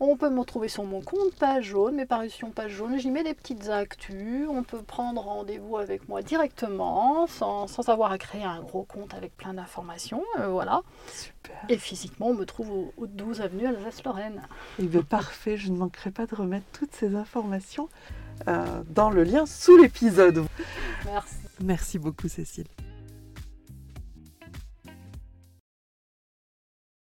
[0.00, 2.98] On peut me retrouver sur mon compte page jaune, mes parutions page jaune.
[2.98, 4.48] J'y mets des petites actus.
[4.48, 9.14] On peut prendre rendez-vous avec moi directement sans, sans avoir à créer un gros compte
[9.14, 10.24] avec plein d'informations.
[10.40, 10.82] Euh, voilà.
[11.12, 11.37] Super.
[11.68, 14.42] Et physiquement, on me trouve au, au 12 avenue Alsace-Lorraine.
[14.78, 17.88] Eh bien, parfait, je ne manquerai pas de remettre toutes ces informations
[18.46, 20.44] euh, dans le lien sous l'épisode.
[21.04, 21.34] Merci.
[21.60, 22.66] Merci beaucoup Cécile.